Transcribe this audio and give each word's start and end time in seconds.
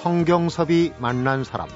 성경섭이 0.00 0.94
만난 0.96 1.44
사람 1.44 1.68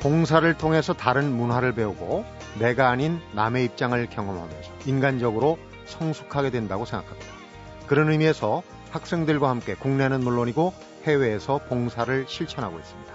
봉사를 0.00 0.52
통해서 0.58 0.92
다른 0.92 1.32
문화를 1.32 1.72
배우고 1.72 2.26
내가 2.58 2.90
아닌 2.90 3.20
남의 3.32 3.64
입장을 3.64 4.06
경험하면서 4.10 4.70
인간적으로 4.84 5.58
성숙하게 5.86 6.50
된다고 6.50 6.84
생각합니다. 6.84 7.32
그런 7.86 8.10
의미에서 8.10 8.62
학생들과 8.90 9.48
함께 9.48 9.74
국내는 9.74 10.20
물론이고 10.20 10.74
해외에서 11.04 11.60
봉사를 11.70 12.26
실천하고 12.28 12.78
있습니다. 12.78 13.14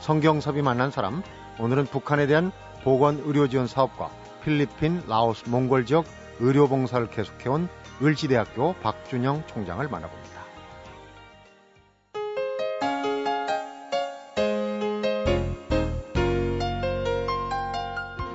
성경섭이 0.00 0.60
만난 0.60 0.90
사람, 0.90 1.22
오늘은 1.58 1.86
북한에 1.86 2.26
대한 2.26 2.52
보건 2.84 3.22
의료 3.24 3.48
지원 3.48 3.66
사업과 3.66 4.10
필리핀, 4.44 5.02
라오스, 5.08 5.48
몽골 5.48 5.86
지역 5.86 6.04
의료 6.40 6.68
봉사를 6.68 7.08
계속해온 7.08 7.70
을지대학교 8.02 8.74
박준영 8.82 9.46
총장을 9.46 9.88
만나봅니다. 9.88 10.36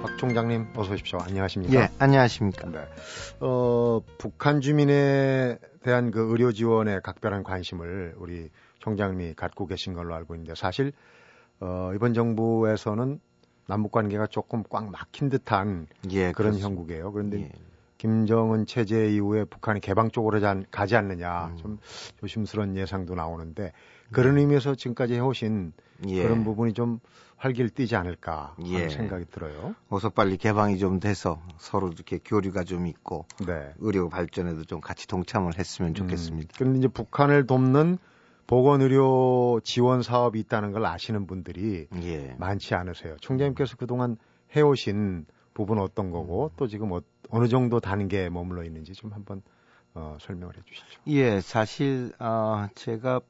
박 0.01 0.17
총장님 0.17 0.67
어서 0.75 0.93
오십시오. 0.93 1.20
안녕하십니까? 1.21 1.75
예, 1.75 1.89
안녕하십니까? 1.99 2.70
네. 2.71 2.87
어, 3.39 4.01
북한 4.17 4.61
주민에 4.61 5.59
대한 5.84 6.09
그 6.09 6.31
의료 6.31 6.51
지원에 6.51 6.99
각별한 6.99 7.43
관심을 7.43 8.15
우리 8.17 8.49
총장님이 8.79 9.35
갖고 9.35 9.67
계신 9.67 9.93
걸로 9.93 10.15
알고 10.15 10.34
있는데 10.35 10.55
사실 10.55 10.91
어, 11.59 11.91
이번 11.93 12.15
정부에서는 12.15 13.20
남북 13.67 13.91
관계가 13.91 14.26
조금 14.26 14.63
꽉 14.70 14.89
막힌 14.89 15.29
듯한 15.29 15.85
예, 16.09 16.32
그런 16.32 16.34
그렇습니다. 16.34 16.67
형국이에요. 16.67 17.12
그런데 17.12 17.41
예. 17.41 17.51
김정은 18.02 18.66
체제 18.66 19.13
이후에 19.13 19.44
북한이 19.46 19.80
개방 19.80 20.10
쪽으로 20.10 20.40
자- 20.40 20.60
가지 20.71 20.96
않느냐 20.96 21.49
음. 21.49 21.57
좀 21.57 21.77
조심스러운 22.20 22.76
예상도 22.76 23.13
나오는데 23.13 23.74
그런 24.12 24.40
의미에서 24.40 24.74
지금까지 24.74 25.13
해오신 25.13 25.71
예. 26.07 26.24
그런 26.24 26.44
부분이 26.44 26.74
좀 26.74 26.99
활기를 27.38 27.70
띠지 27.70 27.96
않을까 27.96 28.55
하는 28.57 28.72
예. 28.72 28.90
생각이 28.90 29.26
들어요. 29.26 29.76
어서 29.90 30.10
빨리 30.10 30.38
개방이 30.38 30.79
좀 30.79 30.99
돼서 30.99 31.40
서로 31.60 31.90
이렇게 31.90 32.18
교류가 32.26 32.63
좀 32.63 32.88
있고 32.88 33.27
네. 33.46 33.72
의료 33.77 34.10
발전에도 34.10 34.63
좀 34.63 34.82
같이 34.82 35.07
동참을 35.07 35.60
했으면 35.60 35.94
좋겠습니다. 35.94 36.54
음, 36.54 36.55
그런데 36.57 36.79
이제 36.79 36.88
북한을 36.88 37.46
돕는 37.46 37.99
보건 38.48 38.82
의료 38.82 39.62
지원 39.63 40.02
사업이 40.02 40.40
있다는 40.40 40.72
걸 40.72 40.88
아시는 40.88 41.27
분들이 41.27 41.85
예. 42.02 42.35
많지 42.40 42.74
않으세요. 42.74 43.16
총장님께서 43.22 43.76
그동안 43.77 44.18
해오신 44.55 45.27
부분 45.54 45.80
어떤 45.80 46.12
거고 46.12 46.52
또 46.55 46.68
지금 46.68 46.91
어, 46.91 47.02
느 47.34 47.48
정도 47.48 47.80
단계에 47.80 48.30
머물러 48.30 48.63
있는지 48.63 48.94
좀 48.94 49.12
한번 49.13 49.41
어, 49.94 50.18
설명을 50.21 50.55
해주시죠. 50.57 50.99
예, 51.07 51.41
사실 51.41 52.13
어, 52.20 52.68
제가 52.76 53.21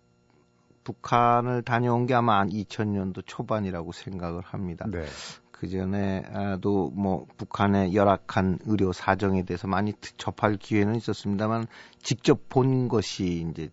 북한을 0.84 1.62
다녀온 1.62 2.06
게 2.08 2.14
아마 2.14 2.40
한 2.40 2.50
2000년도 2.50 3.24
초반이라고 3.26 3.92
생각을 3.92 4.42
합니다. 4.42 4.86
네. 4.90 5.06
그 5.52 5.70
전에도 5.70 6.90
뭐 6.96 7.28
북한의 7.38 7.94
열악한 7.94 8.60
의료 8.66 8.92
사정에 8.92 9.44
대해서 9.44 9.68
많이 9.68 9.94
트- 9.94 10.18
접할 10.18 10.58
기회는 10.58 10.96
있었습니다만 10.96 11.68
직접 12.02 12.50
본 12.50 12.88
것이 12.88 13.48
이제 13.52 13.70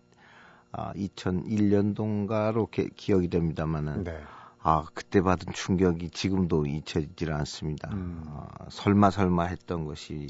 아, 0.71 0.93
2001년도인가로 0.93 2.69
기억이 2.95 3.27
됩니다만은 3.29 4.03
네. 4.03 4.19
아 4.61 4.85
그때 4.93 5.21
받은 5.21 5.53
충격이 5.53 6.09
지금도 6.09 6.65
잊혀지질 6.65 7.31
않습니다. 7.31 7.89
음. 7.93 8.23
아, 8.27 8.47
설마 8.69 9.11
설마 9.11 9.45
했던 9.45 9.85
것이 9.85 10.27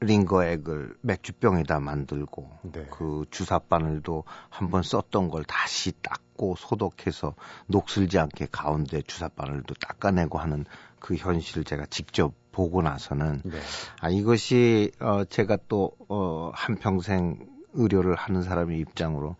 링거액을 0.00 0.96
맥주병에다 1.00 1.80
만들고 1.80 2.50
네. 2.72 2.86
그 2.92 3.24
주사 3.30 3.58
바늘도 3.58 4.24
한번 4.50 4.82
썼던 4.82 5.30
걸 5.30 5.42
다시 5.44 5.92
닦고 6.02 6.54
소독해서 6.56 7.34
녹슬지 7.66 8.18
않게 8.18 8.48
가운데 8.52 9.00
주사 9.02 9.28
바늘도 9.28 9.74
닦아내고 9.74 10.38
하는 10.38 10.64
그 11.00 11.16
현실을 11.16 11.64
제가 11.64 11.86
직접 11.86 12.34
보고 12.52 12.82
나서는 12.82 13.42
네. 13.44 13.58
아 14.00 14.10
이것이 14.10 14.92
어 15.00 15.24
제가 15.24 15.58
또 15.68 15.92
어 16.08 16.50
한평생 16.54 17.56
의료를 17.74 18.14
하는 18.14 18.42
사람의 18.42 18.78
입장으로 18.80 19.36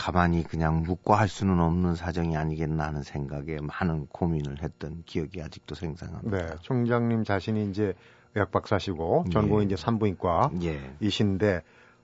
가만히 0.00 0.42
그냥 0.42 0.82
묵과할 0.82 1.28
수는 1.28 1.60
없는 1.60 1.94
사정이 1.94 2.34
아니겠나 2.34 2.84
하는 2.84 3.02
생각에 3.02 3.58
많은 3.60 4.06
고민을 4.06 4.62
했던 4.62 5.02
기억이 5.04 5.42
아직도 5.42 5.74
생생합니다. 5.74 6.38
네. 6.38 6.54
총장님 6.62 7.24
자신이 7.24 7.68
이제 7.68 7.92
의학 8.34 8.50
박사시고 8.50 9.24
예. 9.26 9.30
전공이 9.30 9.66
이제 9.66 9.76
산부인과 9.76 10.52
예. 10.62 10.80
이신데 11.00 11.60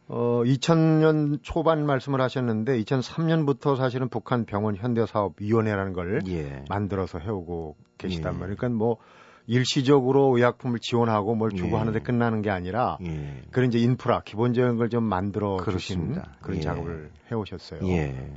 어 0.08 0.42
2000년 0.44 1.38
초반 1.42 1.86
말씀을 1.86 2.20
하셨는데 2.20 2.78
2003년부터 2.82 3.78
사실은 3.78 4.10
북한 4.10 4.44
병원 4.44 4.76
현대 4.76 5.06
사업 5.06 5.32
위원회라는 5.40 5.94
걸 5.94 6.20
예. 6.28 6.64
만들어서 6.68 7.18
해오고 7.18 7.76
계시단 7.96 8.34
예. 8.34 8.38
말이에요. 8.38 8.56
그러니까 8.58 8.76
뭐 8.76 8.98
일시적으로 9.46 10.36
의약품을 10.36 10.78
지원하고 10.80 11.34
뭘 11.34 11.50
주고 11.52 11.76
예. 11.76 11.78
하는데 11.78 11.98
끝나는 12.00 12.42
게 12.42 12.50
아니라 12.50 12.98
예. 13.04 13.42
그런 13.50 13.68
이제 13.68 13.78
인프라 13.78 14.20
기본적인 14.24 14.76
걸 14.76 14.88
좀 14.88 15.04
만들어 15.04 15.56
주신 15.58 15.64
그렇습니다. 16.08 16.36
그런 16.40 16.58
예. 16.58 16.60
작업을 16.62 17.10
해 17.30 17.34
오셨어요. 17.34 17.80
예. 17.88 18.32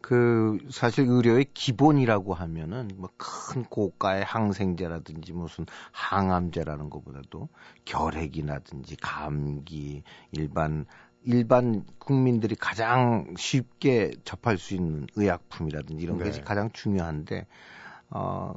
그 0.00 0.58
사실 0.70 1.04
의료의 1.06 1.46
기본이라고 1.54 2.34
하면은 2.34 2.88
뭐 2.96 3.10
큰 3.16 3.64
고가의 3.64 4.24
항생제라든지 4.24 5.32
무슨 5.32 5.66
항암제라는 5.92 6.88
것보다도 6.90 7.48
결핵이라든지 7.84 8.96
감기 8.96 10.02
일반 10.32 10.86
일반 11.24 11.84
국민들이 11.98 12.54
가장 12.54 13.34
쉽게 13.36 14.12
접할 14.24 14.56
수 14.56 14.74
있는 14.74 15.06
의약품이라든지 15.16 16.02
이런 16.02 16.18
네. 16.18 16.24
것이 16.24 16.40
가장 16.40 16.70
중요한데 16.72 17.46
어 18.10 18.54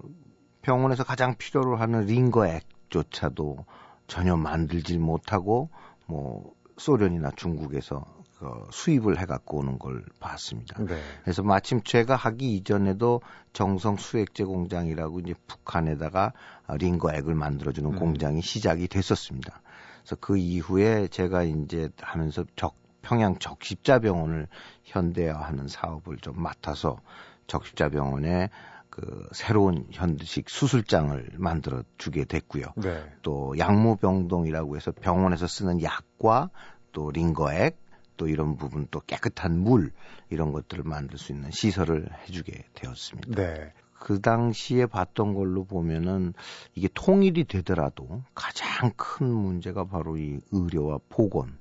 병원에서 0.64 1.04
가장 1.04 1.36
필요로 1.36 1.76
하는 1.76 2.06
링거액조차도 2.06 3.66
전혀 4.08 4.36
만들질 4.36 5.00
못하고 5.00 5.70
뭐 6.08 6.54
소련이나 6.78 7.32
중국에서 7.36 8.04
그 8.40 8.50
수입을 8.72 9.20
해갖고 9.20 9.60
오는 9.60 9.78
걸 9.78 10.04
봤습니다. 10.20 10.84
네. 10.84 11.00
그래서 11.24 11.44
마침 11.44 11.82
제가 11.82 12.16
하기 12.16 12.56
이전에도 12.56 13.22
정성 13.54 13.96
수액제 13.98 14.46
공장이라고 14.46 15.20
이제 15.20 15.34
북한에다가 15.48 16.34
링거액을 16.68 17.36
만들어주는 17.36 17.94
음. 17.94 18.00
공장이 18.00 18.42
시작이 18.42 18.88
됐었습니다. 18.88 19.62
그래서 20.02 20.16
그 20.20 20.38
이후에 20.38 21.08
제가 21.08 21.44
이제 21.44 21.90
하면서 22.02 22.44
적, 22.56 22.76
평양 23.02 23.38
적십자병원을 23.38 24.48
현대화하는 24.84 25.68
사업을 25.68 26.18
좀 26.18 26.42
맡아서 26.42 27.00
적십자병원에 27.48 28.50
그 28.94 29.28
새로운 29.32 29.88
현대식 29.90 30.52
수술장을 30.52 31.32
만들어 31.38 31.82
주게 31.98 32.26
됐고요. 32.26 32.66
네. 32.76 33.04
또 33.24 33.58
약무병동이라고 33.58 34.76
해서 34.76 34.92
병원에서 34.92 35.48
쓰는 35.48 35.82
약과 35.82 36.52
또 36.92 37.10
링거액 37.10 37.76
또 38.18 38.28
이런 38.28 38.56
부분 38.56 38.86
또 38.92 39.00
깨끗한 39.00 39.58
물 39.58 39.92
이런 40.30 40.52
것들을 40.52 40.84
만들 40.84 41.18
수 41.18 41.32
있는 41.32 41.50
시설을 41.50 42.08
해주게 42.22 42.66
되었습니다. 42.76 43.34
네. 43.34 43.74
그 43.94 44.22
당시에 44.22 44.86
봤던 44.86 45.34
걸로 45.34 45.64
보면은 45.64 46.36
이게 46.76 46.88
통일이 46.94 47.46
되더라도 47.46 48.22
가장 48.36 48.92
큰 48.96 49.26
문제가 49.26 49.86
바로 49.86 50.18
이 50.18 50.40
의료와 50.52 51.00
보건 51.10 51.58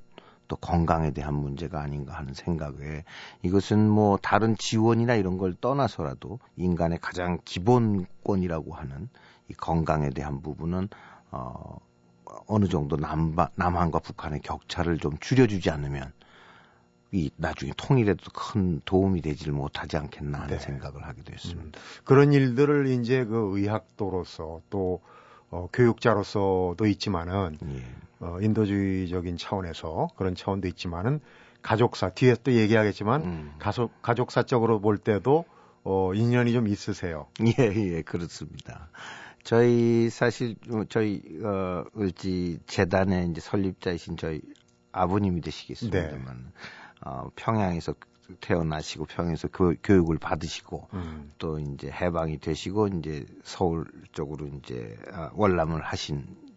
또 0.53 0.57
건강에 0.57 1.13
대한 1.13 1.33
문제가 1.33 1.81
아닌가 1.81 2.13
하는 2.13 2.35
생각에 2.35 3.05
이것은 3.43 3.89
뭐 3.89 4.19
다른 4.19 4.55
지원이나 4.59 5.15
이런 5.15 5.39
걸 5.39 5.55
떠나서라도 5.55 6.41
인간의 6.57 6.99
가장 7.01 7.39
기본권이라고 7.47 8.75
하는 8.75 9.09
이 9.49 9.55
건강에 9.55 10.11
대한 10.11 10.43
부분은 10.43 10.91
어 11.31 11.79
어느 12.49 12.69
정도 12.69 12.97
남바, 12.97 13.49
남한과 13.55 14.01
북한의 14.01 14.41
격차를 14.43 14.99
좀 14.99 15.17
줄여주지 15.21 15.71
않으면 15.71 16.13
이 17.13 17.31
나중에 17.37 17.73
통일에도 17.79 18.31
큰 18.35 18.83
도움이 18.85 19.23
되지를 19.23 19.55
못하지 19.55 19.97
않겠나 19.97 20.41
하는 20.41 20.59
네. 20.59 20.59
생각을 20.59 21.07
하게 21.07 21.23
됐습니다. 21.23 21.81
음, 21.81 22.05
그런 22.05 22.35
일들을 22.35 22.89
이제 22.89 23.25
그 23.25 23.59
의학도로서 23.59 24.61
또 24.69 25.01
어, 25.51 25.69
교육자로서도 25.73 26.85
있지만은 26.85 27.57
예. 27.63 27.83
어, 28.23 28.39
인도주의적인 28.41 29.37
차원에서 29.37 30.09
그런 30.17 30.35
차원도 30.35 30.69
있지만은 30.69 31.21
가족사 31.61 32.11
뒤에 32.11 32.37
또 32.43 32.53
얘기하겠지만 32.53 33.23
음. 33.23 33.55
가족 33.59 34.01
가족사적으로 34.01 34.81
볼 34.81 34.97
때도 34.97 35.45
어, 35.85 36.15
인연이 36.15 36.53
좀 36.53 36.69
있으세요. 36.69 37.27
예, 37.59 37.65
예, 37.75 38.03
그렇습니다. 38.03 38.89
저희 39.43 40.09
사실 40.09 40.55
어, 40.71 40.85
저희 40.89 41.21
어 41.43 41.85
을지 41.99 42.61
재단의 42.67 43.31
이제 43.31 43.41
설립자이신 43.41 44.17
저희 44.17 44.41
아버님이 44.93 45.41
되시겠습니다만 45.41 46.53
어 47.05 47.29
평양에서 47.35 47.95
태어나시고 48.41 49.07
평양에서 49.07 49.49
교, 49.49 49.75
교육을 49.83 50.19
받으시고 50.19 50.89
음, 50.95 51.33
또 51.39 51.59
이제 51.59 51.91
해방이 51.91 52.39
되시고 52.39 52.87
이제 52.89 53.27
서울 53.43 53.85
쪽으로 54.13 54.47
이제 54.47 54.97
아, 55.13 55.31
월남을 55.35 55.83
하신 55.83 56.25
예, 56.47 56.52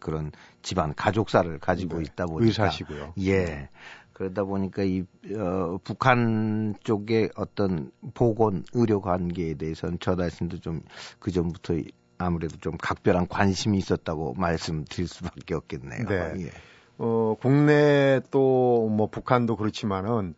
그런 0.00 0.32
집안 0.62 0.94
가족사를 0.94 1.58
가지고 1.58 1.98
네. 1.98 2.04
있다 2.04 2.26
보니까 2.26 2.44
의사시고요. 2.46 3.14
예. 3.20 3.68
그러다 4.12 4.44
보니까 4.44 4.82
이 4.82 5.04
어, 5.36 5.78
북한 5.82 6.74
쪽의 6.84 7.30
어떤 7.34 7.90
보건 8.14 8.64
의료 8.72 9.00
관계에 9.00 9.54
대해서는 9.54 9.98
저 10.00 10.16
자신도 10.16 10.60
좀 10.60 10.82
그 11.18 11.30
전부터 11.30 11.74
아무래도 12.18 12.56
좀 12.58 12.76
각별한 12.76 13.26
관심이 13.28 13.78
있었다고 13.78 14.34
말씀드릴 14.34 15.08
수밖에 15.08 15.54
없겠네요. 15.54 16.04
네. 16.08 16.32
예. 16.46 16.50
어, 16.98 17.34
국내 17.40 18.20
또 18.30 18.88
뭐 18.88 19.08
북한도 19.08 19.56
그렇지만은 19.56 20.34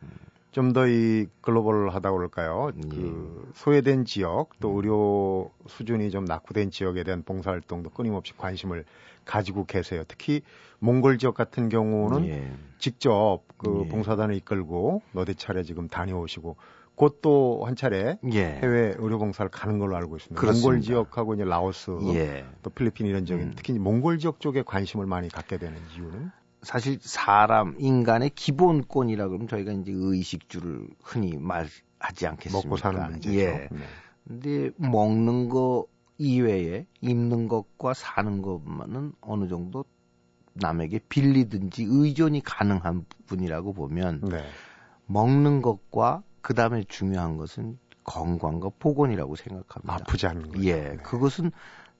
좀 0.55 0.73
더 0.73 0.87
이 0.89 1.27
글로벌하다고 1.43 2.17
그럴까요? 2.17 2.71
예. 2.77 2.89
그 2.89 3.51
소외된 3.55 4.05
지역 4.05 4.51
또 4.61 4.71
음. 4.71 4.77
의료 4.77 5.51
수준이 5.67 6.11
좀 6.11 6.25
낙후된 6.25 6.71
지역에 6.71 7.03
대한 7.03 7.23
봉사활동도 7.25 7.91
끊임없이 7.91 8.33
관심을 8.37 8.85
가지고 9.25 9.65
계세요. 9.67 10.05
특히 10.07 10.43
몽골 10.79 11.19
지역 11.19 11.35
같은 11.35 11.69
경우는 11.69 12.27
예. 12.29 12.53
직접 12.79 13.41
그 13.59 13.83
예. 13.85 13.89
봉사단을 13.89 14.35
이끌고 14.37 15.03
너댓 15.13 15.37
차례 15.39 15.63
지금 15.65 15.89
다녀오시고 15.89 16.57
곧 16.95 17.21
또 17.21 17.65
한 17.67 17.75
차례 17.75 18.19
예. 18.33 18.45
해외 18.63 18.95
의료 18.99 19.19
봉사를 19.19 19.51
가는 19.51 19.79
걸로 19.81 19.97
알고 19.97 20.17
있습니다. 20.17 20.41
그렇습니다. 20.41 20.69
몽골 20.69 20.83
지역하고 20.83 21.35
이제 21.35 21.45
라오스, 21.45 21.91
예. 22.15 22.45
또 22.63 22.71
필리핀 22.71 23.07
이런 23.07 23.25
지역, 23.27 23.41
음. 23.41 23.53
특히 23.57 23.77
몽골 23.81 24.19
지역 24.19 24.39
쪽에 24.39 24.63
관심을 24.63 25.05
많이 25.07 25.29
갖게 25.29 25.59
되는 25.59 25.77
이유는 25.97 26.31
사실 26.65 26.99
사람 27.01 27.77
인간의 27.79 28.31
기본권이라 28.31 29.29
그러면 29.29 29.49
저희가 29.49 29.73
이제 29.73 29.93
의식주를 29.95 30.89
흔히 31.03 31.37
말하지 31.37 32.27
않겠습니까? 32.27 32.69
먹고 32.69 32.77
사는 32.77 33.11
문제죠. 33.11 33.35
예. 33.39 33.69
네. 33.71 33.87
근데 34.27 34.71
먹는 34.77 35.49
거 35.49 35.87
이외에 36.19 36.87
입는 37.01 37.49
것과 37.49 37.95
사는 37.95 38.43
것만은 38.43 39.13
어느 39.21 39.49
정도 39.49 39.85
남에게 40.55 41.01
빌리든지 41.09 41.87
의존이 41.89 42.43
가능한 42.43 43.05
분이라고 43.27 43.73
보면 43.73 44.23
네. 44.31 44.45
먹는 45.07 45.63
것과 45.63 46.23
그 46.41 46.55
다음에 46.55 46.85
중요한 46.89 47.37
것은 47.37 47.79
건강과 48.05 48.71
보건이라고 48.79 49.35
생각합니다. 49.35 49.95
아프지 49.95 50.27
않는 50.27 50.49
거죠. 50.49 50.65
예, 50.65 50.75
네. 50.75 50.97
그것은 50.99 51.51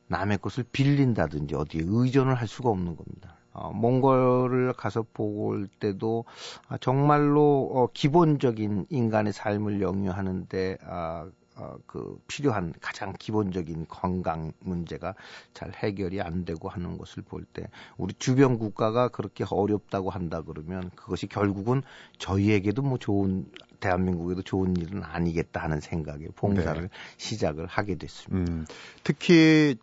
남의 0.07 0.39
것을 0.39 0.65
빌린다든지 0.71 1.55
어디에 1.55 1.83
의존을 1.85 2.35
할 2.35 2.47
수가 2.47 2.69
없는 2.69 2.97
겁니다. 2.97 3.37
어, 3.55 3.73
몽골을 3.73 4.75
가서 4.75 5.05
보고 5.15 5.47
올 5.47 5.69
때도 5.81 6.25
아, 6.69 6.77
정말로 6.79 7.71
어, 7.73 7.89
기본적인 7.93 8.87
인간의 8.91 9.33
삶을 9.33 9.81
영유하는데 9.81 10.79
아, 10.85 11.31
어, 11.57 11.77
그 11.87 12.19
필요한 12.27 12.75
가장 12.81 13.13
기본적인 13.17 13.87
건강 13.89 14.53
문제가 14.59 15.15
잘 15.53 15.73
해결이 15.73 16.21
안 16.21 16.45
되고 16.45 16.69
하는 16.69 16.99
것을 16.99 17.23
볼 17.23 17.45
때 17.53 17.69
우리 17.97 18.13
주변 18.15 18.59
국가가 18.59 19.09
그렇게 19.09 19.45
어렵다고 19.49 20.11
한다 20.11 20.43
그러면 20.43 20.91
그것이 20.97 21.29
결국은 21.29 21.83
저희에게도 22.19 22.83
뭐 22.83 22.99
좋은 22.99 23.47
대한민국에도 23.79 24.43
좋은 24.43 24.77
일은 24.77 25.05
아니겠다 25.05 25.63
하는 25.63 25.79
생각에 25.81 26.27
봉사를 26.35 26.83
네. 26.83 26.89
시작을 27.19 27.67
하게 27.67 27.97
됐습니다. 27.97 28.51
음, 28.51 28.67
특히 29.05 29.77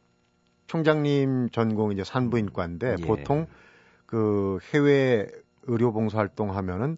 총장님 0.71 1.49
전공 1.49 1.91
이제 1.91 2.05
산부인과인데 2.05 2.95
예. 2.97 3.05
보통 3.05 3.45
그 4.05 4.57
해외 4.73 5.27
의료 5.63 5.91
봉사 5.91 6.19
활동하면은 6.19 6.95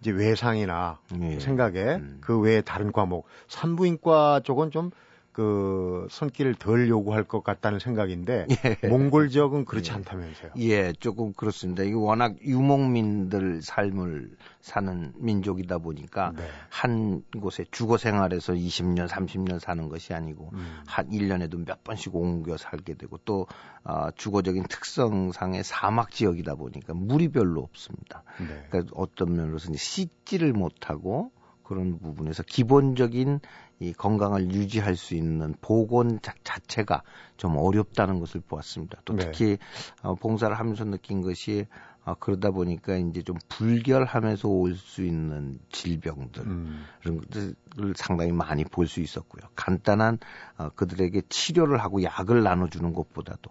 이제 0.00 0.10
외상이나 0.10 0.98
예. 1.20 1.38
생각에 1.38 1.94
음. 1.94 2.18
그 2.20 2.40
외에 2.40 2.60
다른 2.60 2.90
과목 2.90 3.26
산부인과 3.46 4.40
쪽은 4.42 4.72
좀 4.72 4.90
그 5.34 6.06
손길을 6.10 6.54
덜 6.54 6.88
요구할 6.88 7.24
것 7.24 7.42
같다는 7.42 7.80
생각인데 7.80 8.46
예. 8.84 8.88
몽골 8.88 9.30
지역은 9.30 9.64
그렇지 9.64 9.90
예. 9.90 9.94
않다면서요? 9.96 10.52
예, 10.58 10.92
조금 10.92 11.32
그렇습니다. 11.32 11.82
이게 11.82 11.94
워낙 11.94 12.36
유목민들 12.40 13.60
삶을 13.60 14.30
사는 14.60 15.12
민족이다 15.16 15.78
보니까 15.78 16.32
네. 16.36 16.44
한 16.68 17.24
곳에 17.40 17.64
주거 17.72 17.98
생활에서 17.98 18.52
20년, 18.52 19.08
30년 19.08 19.58
사는 19.58 19.88
것이 19.88 20.14
아니고 20.14 20.50
음. 20.52 20.82
한 20.86 21.10
1년에도 21.10 21.66
몇 21.66 21.82
번씩 21.82 22.14
옮겨 22.14 22.56
살게 22.56 22.94
되고 22.94 23.18
또 23.24 23.48
어, 23.82 24.12
주거적인 24.12 24.62
특성상의 24.68 25.64
사막 25.64 26.12
지역이다 26.12 26.54
보니까 26.54 26.94
물이 26.94 27.30
별로 27.30 27.60
없습니다. 27.60 28.22
네. 28.38 28.66
그러니까 28.70 28.92
어떤 28.94 29.34
면으로서 29.34 29.72
씻지를 29.74 30.52
못하고 30.52 31.32
그런 31.64 31.98
부분에서 31.98 32.44
기본적인 32.44 33.40
이 33.88 33.92
건강을 33.92 34.50
유지할 34.50 34.96
수 34.96 35.14
있는 35.14 35.54
보건 35.60 36.20
자, 36.22 36.34
자체가 36.44 37.02
좀 37.36 37.56
어렵다는 37.56 38.20
것을 38.20 38.40
보았습니다. 38.40 39.00
또 39.04 39.14
네. 39.14 39.24
특히 39.24 39.44
네. 39.44 39.58
어, 40.02 40.14
봉사를 40.14 40.54
하면서 40.58 40.84
느낀 40.84 41.20
것이 41.22 41.66
어, 42.04 42.14
그러다 42.14 42.50
보니까 42.50 42.96
이제 42.96 43.22
좀 43.22 43.36
불결하면서 43.48 44.48
올 44.48 44.76
수 44.76 45.02
있는 45.04 45.58
질병들 45.70 46.42
음. 46.42 46.84
이런 47.02 47.20
것들을 47.20 47.94
상당히 47.96 48.32
많이 48.32 48.64
볼 48.64 48.86
수 48.86 49.00
있었고요. 49.00 49.42
간단한 49.56 50.18
어, 50.58 50.68
그들에게 50.70 51.22
치료를 51.28 51.78
하고 51.78 52.02
약을 52.02 52.42
나눠주는 52.42 52.92
것보다도 52.92 53.50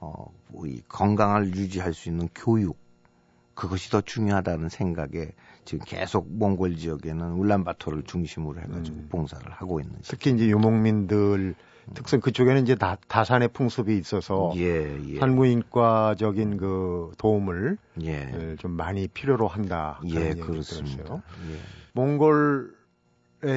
어, 0.00 0.32
이 0.64 0.80
건강을 0.88 1.56
유지할 1.56 1.92
수 1.92 2.08
있는 2.08 2.28
교육 2.34 2.78
그것이 3.58 3.90
더 3.90 4.00
중요하다는 4.00 4.68
생각에 4.68 5.32
지금 5.64 5.84
계속 5.84 6.28
몽골 6.30 6.76
지역에는 6.76 7.32
울란바토를 7.32 8.04
중심으로 8.04 8.60
해가지고 8.60 8.96
음. 8.96 9.08
봉사를 9.10 9.50
하고 9.50 9.80
있는 9.80 9.96
특히 10.04 10.30
이제 10.30 10.46
유목민들 10.46 11.56
특성 11.94 12.20
그쪽에는 12.20 12.62
이제 12.62 12.76
다, 12.76 12.98
다산의 13.08 13.48
풍습이 13.48 13.98
있어서 13.98 14.52
예, 14.54 14.96
예. 15.08 15.18
산부인과적인 15.18 16.58
그 16.58 17.10
도움을 17.18 17.78
예. 18.04 18.52
예좀 18.52 18.72
많이 18.72 19.08
필요로 19.08 19.48
한다. 19.48 19.98
예, 20.04 20.34
그렇습니다. 20.34 21.16
예. 21.16 21.56
몽골에 21.94 22.68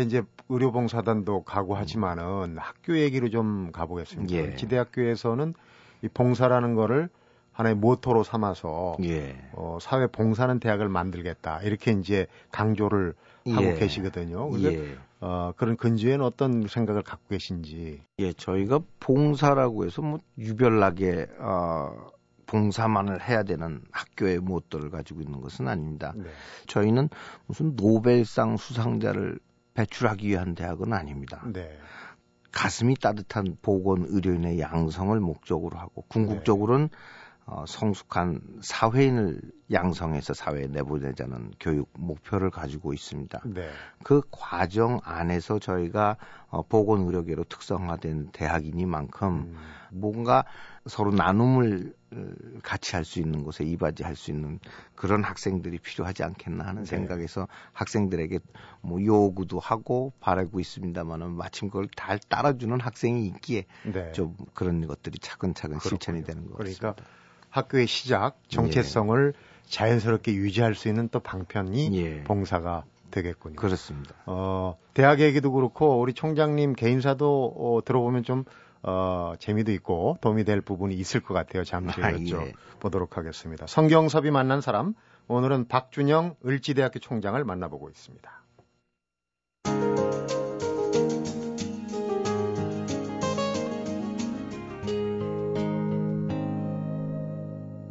이제 0.04 0.24
의료봉사단도 0.50 1.44
가고 1.44 1.76
하지만은 1.76 2.58
학교 2.58 2.98
얘기로 2.98 3.30
좀 3.30 3.72
가보겠습니다. 3.72 4.34
예. 4.34 4.56
지대학교에서는 4.56 5.54
이 6.02 6.08
봉사라는 6.08 6.74
거를 6.74 7.10
하나의 7.52 7.76
모토로 7.76 8.24
삼아서 8.24 8.98
예. 9.04 9.36
어, 9.54 9.78
사회 9.82 10.08
봉사는 10.08 10.60
대학을 10.60 10.90
만들겠다 10.90 11.62
이렇게 11.62 11.92
이제 11.92 12.28
강조를 12.52 13.14
하고 13.50 13.64
예. 13.64 13.74
계시거든요. 13.76 14.50
그래서 14.50 14.74
예. 14.74 14.98
어, 15.20 15.54
그런 15.56 15.78
근주에는 15.78 16.26
어떤 16.26 16.68
생각을 16.68 17.04
갖고 17.04 17.28
계신지. 17.30 18.02
예, 18.20 18.34
저희가 18.34 18.80
봉사라고 19.00 19.86
해서 19.86 20.02
뭐 20.02 20.20
유별나게 20.38 21.28
어, 21.40 22.12
봉사만을 22.48 23.22
해야 23.28 23.44
되는 23.44 23.82
학교의 23.92 24.40
모토를 24.40 24.90
가지고 24.90 25.22
있는 25.22 25.40
것은 25.40 25.68
아닙니다. 25.68 26.14
네. 26.16 26.26
저희는 26.68 27.10
무슨 27.46 27.76
노벨상 27.78 28.58
수상자를 28.58 29.40
배출하기 29.74 30.28
위한 30.28 30.54
대학은 30.54 30.92
아닙니다. 30.92 31.42
네. 31.46 31.78
가슴이 32.52 32.96
따뜻한 32.96 33.58
보건 33.62 34.06
의료인의 34.10 34.60
양성을 34.60 35.18
목적으로 35.22 35.78
하고 35.78 36.04
궁극적으로는 36.10 36.90
네. 36.90 36.98
어, 37.46 37.66
성숙한 37.68 38.42
사회인을 38.62 39.42
양성해서 39.72 40.34
사회에 40.34 40.68
내보내자는 40.68 41.52
교육 41.60 41.90
목표를 41.94 42.50
가지고 42.50 42.94
있습니다. 42.94 43.42
네. 43.46 43.70
그 44.04 44.22
과정 44.32 45.00
안에서 45.04 45.60
저희가 45.60 46.18
어, 46.50 46.62
보건의료계로 46.62 47.46
특성화된 47.46 48.30
대학이니만큼 48.32 49.28
음. 49.28 49.58
뭔가 49.92 50.46
서로 50.88 51.12
나눔을 51.12 51.94
어, 52.14 52.26
같이 52.64 52.96
할 52.96 53.06
수 53.06 53.20
있는 53.20 53.44
곳에 53.44 53.64
이바지할 53.64 54.16
수 54.16 54.32
있는 54.32 54.60
그런 54.96 55.24
학생들이 55.24 55.78
필요하지 55.80 56.24
않겠나 56.24 56.66
하는 56.66 56.84
네. 56.84 56.90
생각에서 56.90 57.48
학생들에게 57.74 58.40
뭐 58.82 59.04
요구도 59.04 59.60
하고 59.60 60.12
바라고 60.20 60.60
있습니다만은 60.60 61.32
마침 61.32 61.70
그걸 61.70 61.88
잘 61.96 62.20
따라주는 62.20 62.80
학생이 62.80 63.26
있기에 63.28 63.66
네. 63.94 64.12
좀 64.14 64.36
그런 64.54 64.86
것들이 64.88 65.20
차근차근 65.20 65.78
그렇군요. 65.78 65.90
실천이 65.90 66.24
되는 66.24 66.48
것 66.48 66.58
그러니까 66.58 66.94
같습니다. 66.94 67.12
학교의 67.50 67.88
시작 67.88 68.38
정체성을 68.48 69.34
예. 69.36 69.52
자연스럽게 69.70 70.34
유지할 70.34 70.76
수 70.76 70.88
있는 70.88 71.08
또 71.10 71.20
방편이 71.20 71.98
예. 71.98 72.24
봉사가 72.24 72.84
되겠군요. 73.12 73.56
그렇습니다. 73.56 74.16
어, 74.26 74.78
대학 74.94 75.20
얘기도 75.20 75.52
그렇고 75.52 76.00
우리 76.00 76.14
총장님 76.14 76.74
개인사도 76.74 77.54
어, 77.58 77.80
들어보면 77.84 78.24
좀 78.24 78.46
어, 78.84 79.34
재미도 79.38 79.72
있고 79.74 80.18
도움이 80.22 80.44
될 80.44 80.62
부분이 80.62 80.96
있을 80.96 81.22
것 81.22 81.34
같아요. 81.34 81.64
잠시 81.64 82.02
아, 82.02 82.14
예. 82.14 82.54
보도록 82.80 83.18
하겠습니다. 83.18 83.68
성경섭이 83.68 84.32
만난 84.32 84.62
사람 84.62 84.96
오늘은 85.28 85.68
박준영 85.68 86.38
을지대학교 86.46 87.00
총장을 87.00 87.44
만나보고 87.44 87.90
있습니다. 87.90 88.42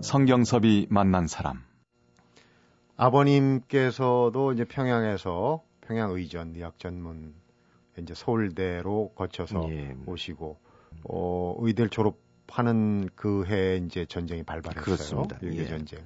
성경섭이 0.02 0.88
만난 0.90 1.28
사람. 1.28 1.62
아버님께서도 2.96 4.52
이제 4.52 4.64
평양에서 4.64 5.62
평양 5.82 6.10
의전 6.10 6.54
의학 6.56 6.78
전문 6.80 7.34
이제 7.96 8.12
서울대로 8.14 9.12
거쳐서 9.14 9.70
예. 9.70 9.96
오시고 10.06 10.58
어 11.04 11.54
의대를 11.58 11.90
졸업 11.90 12.18
졸업하는 12.50 13.08
그 13.14 13.44
해에 13.46 13.76
이제 13.76 14.04
전쟁이 14.04 14.42
발발했어요. 14.42 14.84
그렇습니다. 14.84 15.38
일개 15.40 15.62
예. 15.62 15.66
전쟁. 15.68 16.00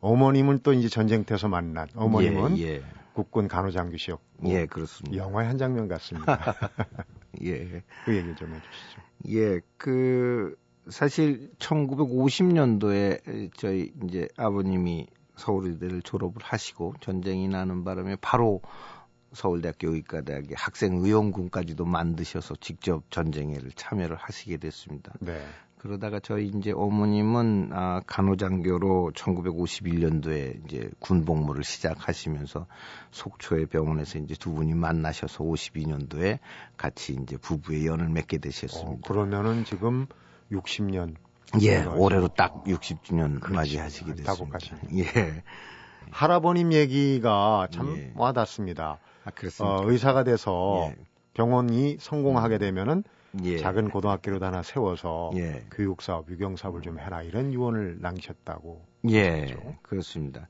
어머님은 0.00 0.60
또 0.62 0.72
이제 0.72 0.88
전쟁터에서 0.88 1.48
만난 1.48 1.88
어머님은 1.94 2.56
예, 2.58 2.76
예. 2.76 2.82
국군 3.12 3.48
간호장교시였고 3.48 4.48
예, 4.48 4.66
그렇습니다. 4.66 5.16
영화의 5.16 5.48
한 5.48 5.58
장면 5.58 5.88
같습니다. 5.88 6.54
예. 7.44 7.82
그 8.04 8.16
얘기 8.16 8.34
좀 8.36 8.54
해주시죠. 8.54 9.02
예, 9.28 9.60
그 9.76 10.56
사실 10.88 11.50
1950년도에 11.58 13.50
저희 13.56 13.92
이제 14.04 14.28
아버님이 14.36 15.06
서울의대를 15.36 16.02
졸업을 16.02 16.42
하시고 16.42 16.94
전쟁이 17.00 17.48
나는 17.48 17.84
바람에 17.84 18.16
바로 18.20 18.62
서울대학교 19.32 19.94
의과대학의 19.94 20.54
학생의용군까지도 20.56 21.84
만드셔서 21.84 22.56
직접 22.60 23.10
전쟁에를 23.10 23.70
참여를 23.74 24.16
하시게 24.16 24.56
됐습니다. 24.56 25.12
네. 25.20 25.40
그러다가 25.78 26.20
저희 26.20 26.48
이제 26.48 26.72
어머님은 26.72 27.70
아, 27.72 28.02
간호장교로 28.06 29.12
1951년도에 29.14 30.66
이제 30.66 30.90
군 30.98 31.24
복무를 31.24 31.64
시작하시면서 31.64 32.66
속초의 33.12 33.66
병원에서 33.66 34.18
이제 34.18 34.34
두 34.34 34.52
분이 34.52 34.74
만나셔서 34.74 35.42
52년도에 35.42 36.38
같이 36.76 37.16
이제 37.22 37.38
부부의 37.38 37.86
연을 37.86 38.10
맺게 38.10 38.36
어, 38.36 38.40
되셨습니다. 38.40 39.08
그러면은 39.08 39.64
지금 39.64 40.06
60년. 40.52 41.14
예. 41.62 41.82
올해로 41.84 42.28
딱 42.28 42.62
60주년 42.64 43.40
그렇지. 43.40 43.54
맞이하시게 43.54 44.14
됐습니다. 44.16 44.58
예. 44.96 45.42
할아버님 46.10 46.74
얘기가 46.74 47.68
참 47.70 47.96
예. 47.96 48.12
와닿습니다. 48.14 48.98
아, 49.24 49.30
그렇습니다. 49.30 49.76
어, 49.76 49.90
의사가 49.90 50.24
돼서 50.24 50.90
예. 50.90 50.96
병원이 51.34 51.96
성공하게 52.00 52.58
되면은 52.58 53.04
예. 53.44 53.58
작은 53.58 53.90
고등학교를 53.90 54.42
하나 54.42 54.62
세워서 54.62 55.30
예. 55.36 55.64
교육 55.70 56.02
사업, 56.02 56.28
유경 56.28 56.56
사업을 56.56 56.82
좀 56.82 56.98
해라 56.98 57.22
이런 57.22 57.52
유언을 57.52 57.98
남기셨다고. 58.00 58.84
예, 59.08 59.46
그렇죠. 59.46 59.76
그렇습니다. 59.82 60.48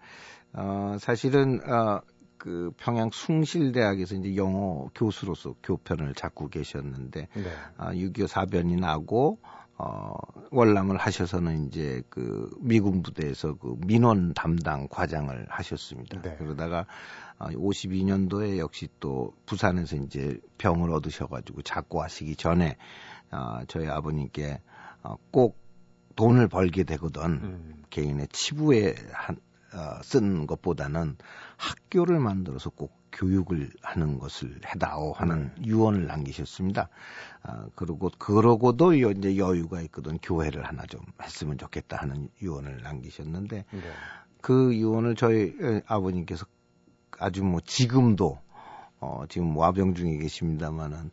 어, 0.53 0.97
사실은 0.99 1.61
어, 1.69 2.01
그 2.39 2.73
평양 2.79 3.11
숭실대학에서 3.13 4.17
이제 4.17 4.35
영어 4.37 4.89
교수로서 4.95 5.55
교편을 5.63 6.15
잡고 6.15 6.49
계셨는데 6.49 7.29
네. 7.35 7.45
아, 7.77 7.93
6.25 7.93 8.27
사변이 8.27 8.77
나고 8.77 9.39
어, 9.77 10.13
월남을 10.51 10.97
하셔서는 10.97 11.67
이제 11.67 12.03
그 12.09 12.51
미군 12.61 13.03
부대에서 13.03 13.55
그 13.55 13.77
민원 13.87 14.35
담당 14.35 14.89
과장을 14.89 15.47
하셨습니다. 15.49 16.21
네. 16.21 16.37
그러다가 16.37 16.81
아, 16.81 17.30
52년도에 17.49 18.59
역시 18.59 18.89
또 19.01 19.35
부산에서 19.47 19.97
이제 19.97 20.41
병을 20.59 20.91
얻으셔가지고 20.93 21.63
작고하시기 21.63 22.37
전에 22.37 22.77
아, 23.31 23.65
저희 23.69 23.89
아버님께 23.89 24.61
어, 25.03 25.17
꼭 25.31 25.59
돈을 26.17 26.49
벌게 26.49 26.85
되거든 26.85 27.23
음. 27.25 27.83
개인의 27.91 28.29
치부에 28.29 28.95
한, 29.13 29.37
어, 29.73 30.03
쓴 30.03 30.47
것보다는 30.47 31.17
학교를 31.57 32.19
만들어서 32.19 32.71
꼭 32.71 32.99
교육을 33.13 33.71
하는 33.83 34.19
것을 34.19 34.61
해다오 34.67 35.13
하는 35.13 35.51
유언을 35.65 36.07
남기셨습니다. 36.07 36.89
아, 37.43 37.67
그리고 37.75 38.11
그러고도 38.19 39.01
여- 39.01 39.11
이제 39.11 39.37
여유가 39.37 39.81
있거든 39.83 40.19
교회를 40.19 40.65
하나 40.67 40.85
좀 40.87 41.01
했으면 41.23 41.59
좋겠다 41.59 41.97
하는 41.97 42.29
유언을 42.43 42.83
남기셨는데 42.83 43.65
네. 43.71 43.81
그 44.41 44.75
유언을 44.77 45.17
저희 45.17 45.55
에, 45.61 45.83
아버님께서 45.87 46.47
아주 47.21 47.45
뭐 47.45 47.61
지금도 47.65 48.39
어 49.01 49.23
지금 49.29 49.57
와병 49.57 49.95
중에 49.95 50.17
계십니다마는 50.19 51.11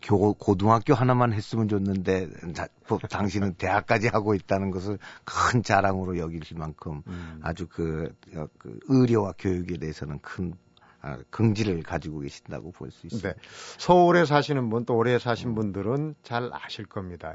교 0.00 0.32
고등학교 0.34 0.94
하나만 0.94 1.32
했으면 1.32 1.68
좋는데 1.68 2.28
자, 2.54 2.68
뭐, 2.88 2.98
당신은 2.98 3.54
대학까지 3.54 4.08
하고 4.08 4.34
있다는 4.34 4.70
것을 4.70 4.98
큰 5.24 5.62
자랑으로 5.62 6.18
여길 6.18 6.40
만큼 6.54 7.02
음. 7.08 7.40
아주 7.42 7.66
그, 7.68 8.14
어, 8.36 8.46
그 8.58 8.78
의료와 8.88 9.34
교육에 9.38 9.76
대해서는 9.76 10.20
큰 10.20 10.54
아, 11.00 11.18
긍지를 11.30 11.82
가지고 11.82 12.20
계신다고 12.20 12.72
볼 12.72 12.90
수 12.90 13.06
있습니다. 13.06 13.28
네. 13.32 13.34
서울에 13.78 14.24
사시는 14.24 14.70
분 14.70 14.84
또 14.84 14.96
오래 14.96 15.18
사신 15.18 15.54
분들은 15.54 16.14
잘 16.22 16.50
아실 16.52 16.86
겁니다. 16.86 17.34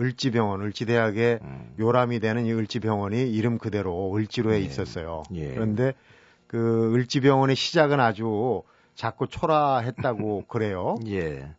을지병원, 0.00 0.62
을지대학에 0.62 1.40
음. 1.42 1.74
요람이 1.78 2.20
되는 2.20 2.46
이 2.46 2.52
을지병원이 2.52 3.30
이름 3.32 3.58
그대로 3.58 4.14
을지로에 4.16 4.60
예. 4.60 4.60
있었어요. 4.60 5.24
예. 5.34 5.48
그런데 5.52 5.94
그 6.48 6.92
을지병원의 6.94 7.54
시작은 7.54 8.00
아주 8.00 8.62
작고 8.96 9.26
초라했다고 9.26 10.46
그래요. 10.48 10.96
예. 11.06 11.54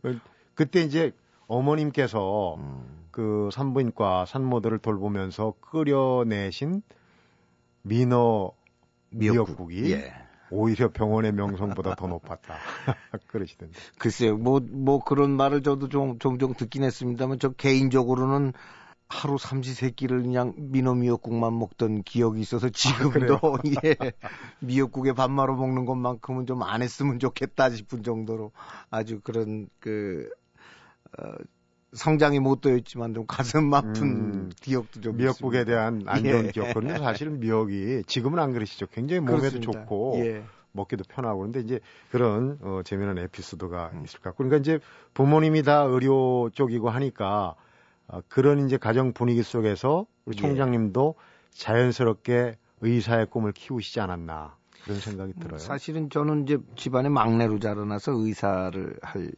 그때 0.56 0.82
이제 0.82 1.14
어머님께서 1.48 2.56
음. 2.56 3.06
그 3.12 3.50
산부인과 3.54 4.26
산모들을 4.26 4.80
돌보면서 4.80 5.54
끓여내신 5.62 6.82
민어 7.84 8.52
미역국 9.12 9.74
이 9.74 9.94
예. 9.94 10.14
오히려 10.52 10.92
병원의 10.92 11.32
명성보다 11.34 11.96
더 11.96 12.08
높았다. 12.08 12.56
그러시던데. 13.28 13.78
글쎄요, 14.00 14.36
뭐, 14.38 14.60
뭐 14.60 15.04
그런 15.04 15.32
말을 15.32 15.62
저도 15.62 15.90
좀, 15.90 16.18
종종 16.18 16.56
듣긴 16.56 16.84
했습니다만, 16.84 17.38
저 17.40 17.50
개인적으로는 17.50 18.54
하루 19.10 19.38
삼시세끼를 19.40 20.22
그냥 20.22 20.54
민어 20.56 20.94
미역국만 20.94 21.58
먹던 21.58 22.04
기억이 22.04 22.40
있어서 22.42 22.70
지금도, 22.70 23.40
예, 23.84 23.96
미역국에 24.60 25.14
밥 25.14 25.32
말아 25.32 25.54
먹는 25.56 25.86
것만큼은 25.86 26.46
좀 26.46 26.62
안 26.62 26.82
했으면 26.84 27.18
좋겠다 27.20 27.72
싶은 27.72 28.04
정도로 28.04 28.52
아주 28.92 29.20
그런, 29.24 29.68
그, 29.80 30.30
어, 31.18 31.24
성장이 31.94 32.40
못 32.40 32.62
되었지만 32.62 33.16
좀 33.16 33.26
가슴 33.26 33.74
아픈 33.74 34.04
음, 34.04 34.50
기억도 34.62 35.02
좀 35.02 35.18
미역국에 35.18 35.62
있습니다. 35.62 35.66
대한 35.66 36.04
안 36.06 36.24
좋은 36.24 36.46
예. 36.46 36.52
기억거든요. 36.52 37.00
사실은 37.00 37.40
미역이 37.40 38.04
지금은 38.06 38.38
안 38.38 38.54
그러시죠. 38.54 38.86
굉장히 38.88 39.22
몸에도 39.22 39.40
그렇습니다. 39.40 39.72
좋고 39.72 40.22
예. 40.24 40.44
먹기도 40.72 41.04
편하고 41.10 41.40
그런데 41.40 41.62
이제 41.62 41.80
그런 42.12 42.60
어, 42.62 42.82
재미난 42.86 43.18
에피소드가 43.18 43.90
음. 43.96 44.04
있을 44.06 44.20
것 44.20 44.26
같고 44.30 44.44
그러니까 44.44 44.58
이제 44.58 44.80
부모님이 45.16 45.64
다 45.64 45.82
의료 45.82 46.52
쪽이고 46.54 46.92
하니까 46.92 47.56
어, 48.10 48.22
그런 48.28 48.66
이제 48.66 48.78
가정 48.78 49.14
분위기 49.14 49.44
속에서 49.44 50.06
우리 50.26 50.36
예. 50.38 50.42
총장님도 50.42 51.16
자연스럽게 51.52 52.58
의사의 52.82 53.28
꿈을 53.28 53.52
키우시지 53.52 54.00
않았나 54.00 54.58
그런 54.84 55.00
생각이 55.00 55.34
들어요. 55.34 55.60
사실은 55.60 56.10
저는 56.10 56.44
이제 56.44 56.58
집안의 56.76 57.12
막내로 57.12 57.60
자라나서 57.60 58.14
의사를 58.14 58.98
할 59.02 59.32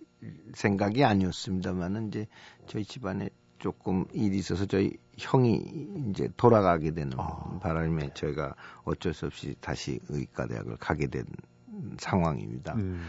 생각이 0.54 1.04
아니었습니다만은 1.04 2.08
이제 2.10 2.28
저희 2.68 2.86
집안에 2.86 3.30
조금 3.58 4.06
일이 4.14 4.38
있어서 4.38 4.66
저희 4.66 4.92
형이 5.18 6.10
이제 6.10 6.30
돌아가게 6.38 6.92
되는 6.92 7.14
아. 7.18 7.60
바람에 7.60 8.12
저희가 8.14 8.56
어쩔 8.84 9.14
수 9.14 9.26
없이 9.26 9.56
다시 9.62 10.00
의과대학을 10.10 10.78
가게 10.78 11.08
된 11.08 11.26
상황입니다. 11.98 12.74
음, 12.76 13.02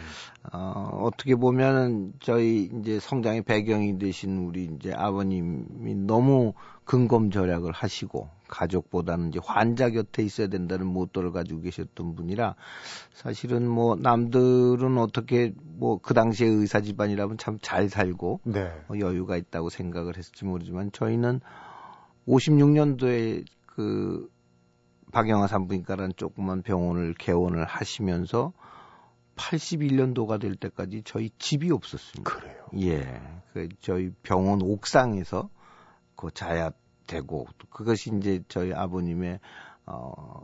어, 0.51 0.99
어떻게 1.01 1.35
보면은 1.35 2.13
저희 2.19 2.69
이제 2.79 2.99
성장의 2.99 3.43
배경이 3.43 3.97
되신 3.97 4.37
우리 4.39 4.65
이제 4.65 4.93
아버님이 4.93 5.95
너무 5.95 6.53
근검 6.85 7.31
절약을 7.31 7.71
하시고 7.71 8.29
가족보다는 8.47 9.29
이제 9.29 9.39
환자 9.43 9.89
곁에 9.89 10.21
있어야 10.21 10.47
된다는 10.47 10.85
모토를 10.85 11.31
가지고 11.31 11.61
계셨던 11.61 12.15
분이라 12.15 12.55
사실은 13.13 13.67
뭐 13.67 13.95
남들은 13.95 14.97
어떻게 14.97 15.53
뭐 15.57 15.97
그 16.03 16.13
당시에 16.13 16.47
의사 16.47 16.81
집안이라면 16.81 17.37
참 17.37 17.57
잘 17.61 17.89
살고 17.89 18.41
네. 18.43 18.71
어, 18.89 18.93
여유가 18.99 19.37
있다고 19.37 19.69
생각을 19.69 20.17
했을지 20.17 20.43
모르지만 20.45 20.91
저희는 20.91 21.39
56년도에 22.27 23.45
그 23.65 24.29
박영하 25.11 25.47
산부인과라는 25.47 26.13
조그만 26.17 26.61
병원을 26.61 27.13
개원을 27.13 27.65
하시면서 27.65 28.51
81년도가 29.35 30.39
될 30.39 30.55
때까지 30.55 31.03
저희 31.05 31.29
집이 31.37 31.71
없었습니다. 31.71 32.29
그래요. 32.29 32.65
예. 32.81 33.21
그 33.53 33.69
저희 33.81 34.11
병원 34.23 34.61
옥상에서 34.61 35.49
그 36.15 36.31
자야 36.31 36.71
되고 37.07 37.47
또 37.57 37.67
그것이 37.69 38.11
이제 38.15 38.43
저희 38.47 38.73
아버님의 38.73 39.39
어 39.85 40.43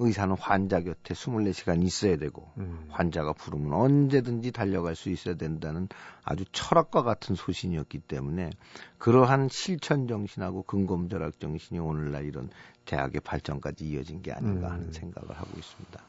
의사는 0.00 0.36
환자 0.38 0.80
곁에 0.80 1.14
24시간 1.14 1.82
있어야 1.82 2.16
되고 2.16 2.48
음, 2.58 2.86
환자가 2.88 3.32
부르면 3.32 3.72
언제든지 3.72 4.52
달려갈 4.52 4.94
수 4.94 5.10
있어야 5.10 5.34
된다는 5.34 5.88
아주 6.22 6.44
철학과 6.52 7.02
같은 7.02 7.34
소신이었기 7.34 8.00
때문에 8.00 8.50
그러한 8.98 9.48
실천 9.48 10.06
정신하고 10.06 10.62
근검절약 10.62 11.40
정신이 11.40 11.80
오늘날 11.80 12.26
이런 12.26 12.48
대학의 12.84 13.20
발전까지 13.22 13.88
이어진 13.88 14.22
게 14.22 14.32
아닌가 14.32 14.68
음. 14.68 14.72
하는 14.72 14.92
생각을 14.92 15.36
하고 15.36 15.50
있습니다. 15.58 16.00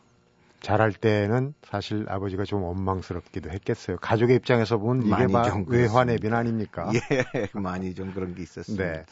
잘할 0.62 0.92
때는 0.94 1.54
사실 1.64 2.06
아버지가 2.10 2.44
좀 2.46 2.64
원망스럽기도 2.64 3.50
했겠어요. 3.52 3.98
가족의 3.98 4.36
입장에서 4.38 4.78
보면 4.78 5.06
이게 5.08 5.28
막좀 5.28 5.66
외환의 5.68 6.18
빈 6.20 6.34
아닙니까? 6.34 6.92
예, 6.94 7.00
많이 7.54 7.94
좀 7.96 8.14
그런 8.14 8.36
게 8.36 8.44
있었습니다. 8.44 8.84
네. 8.86 9.04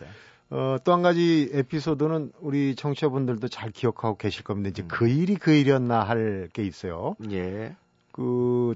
어, 0.49 0.77
또 0.83 0.93
한 0.93 1.01
가지 1.01 1.49
에피소드는 1.53 2.31
우리 2.39 2.75
청취자분들도 2.75 3.47
잘 3.49 3.71
기억하고 3.71 4.17
계실 4.17 4.43
겁니다. 4.43 4.69
이제 4.69 4.81
음. 4.83 4.87
그 4.87 5.07
일이 5.09 5.35
그 5.35 5.51
일이었나 5.51 6.03
할 6.03 6.49
게 6.53 6.63
있어요. 6.63 7.15
예. 7.31 7.75
그 8.11 8.73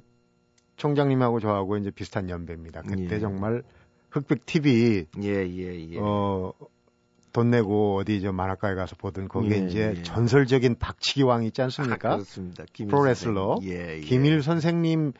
총장님하고 0.78 1.40
저하고 1.40 1.78
이제 1.78 1.92
비슷한 1.92 2.30
연배입니다. 2.30 2.82
그때 2.82 3.16
예. 3.16 3.20
정말 3.20 3.64
흑백 4.10 4.46
TV 4.46 5.06
예, 5.22 5.30
예, 5.30 5.90
예. 5.94 5.98
어, 6.00 6.52
돈 7.34 7.50
내고 7.50 7.98
어디 7.98 8.22
저 8.22 8.32
만화가에 8.32 8.76
가서 8.76 8.96
보던 8.96 9.28
거기에 9.28 9.62
예, 9.62 9.66
이제 9.68 9.94
예. 9.98 10.04
전설적인 10.04 10.76
박치기 10.80 11.24
왕 11.24 11.44
있지 11.44 11.62
않습니까? 11.62 12.10
아, 12.10 12.16
그렇습니다. 12.16 12.66
프로레슬러. 12.74 13.60
예, 13.64 13.98
예. 13.98 14.00
김일 14.02 14.44
선생님 14.44 15.14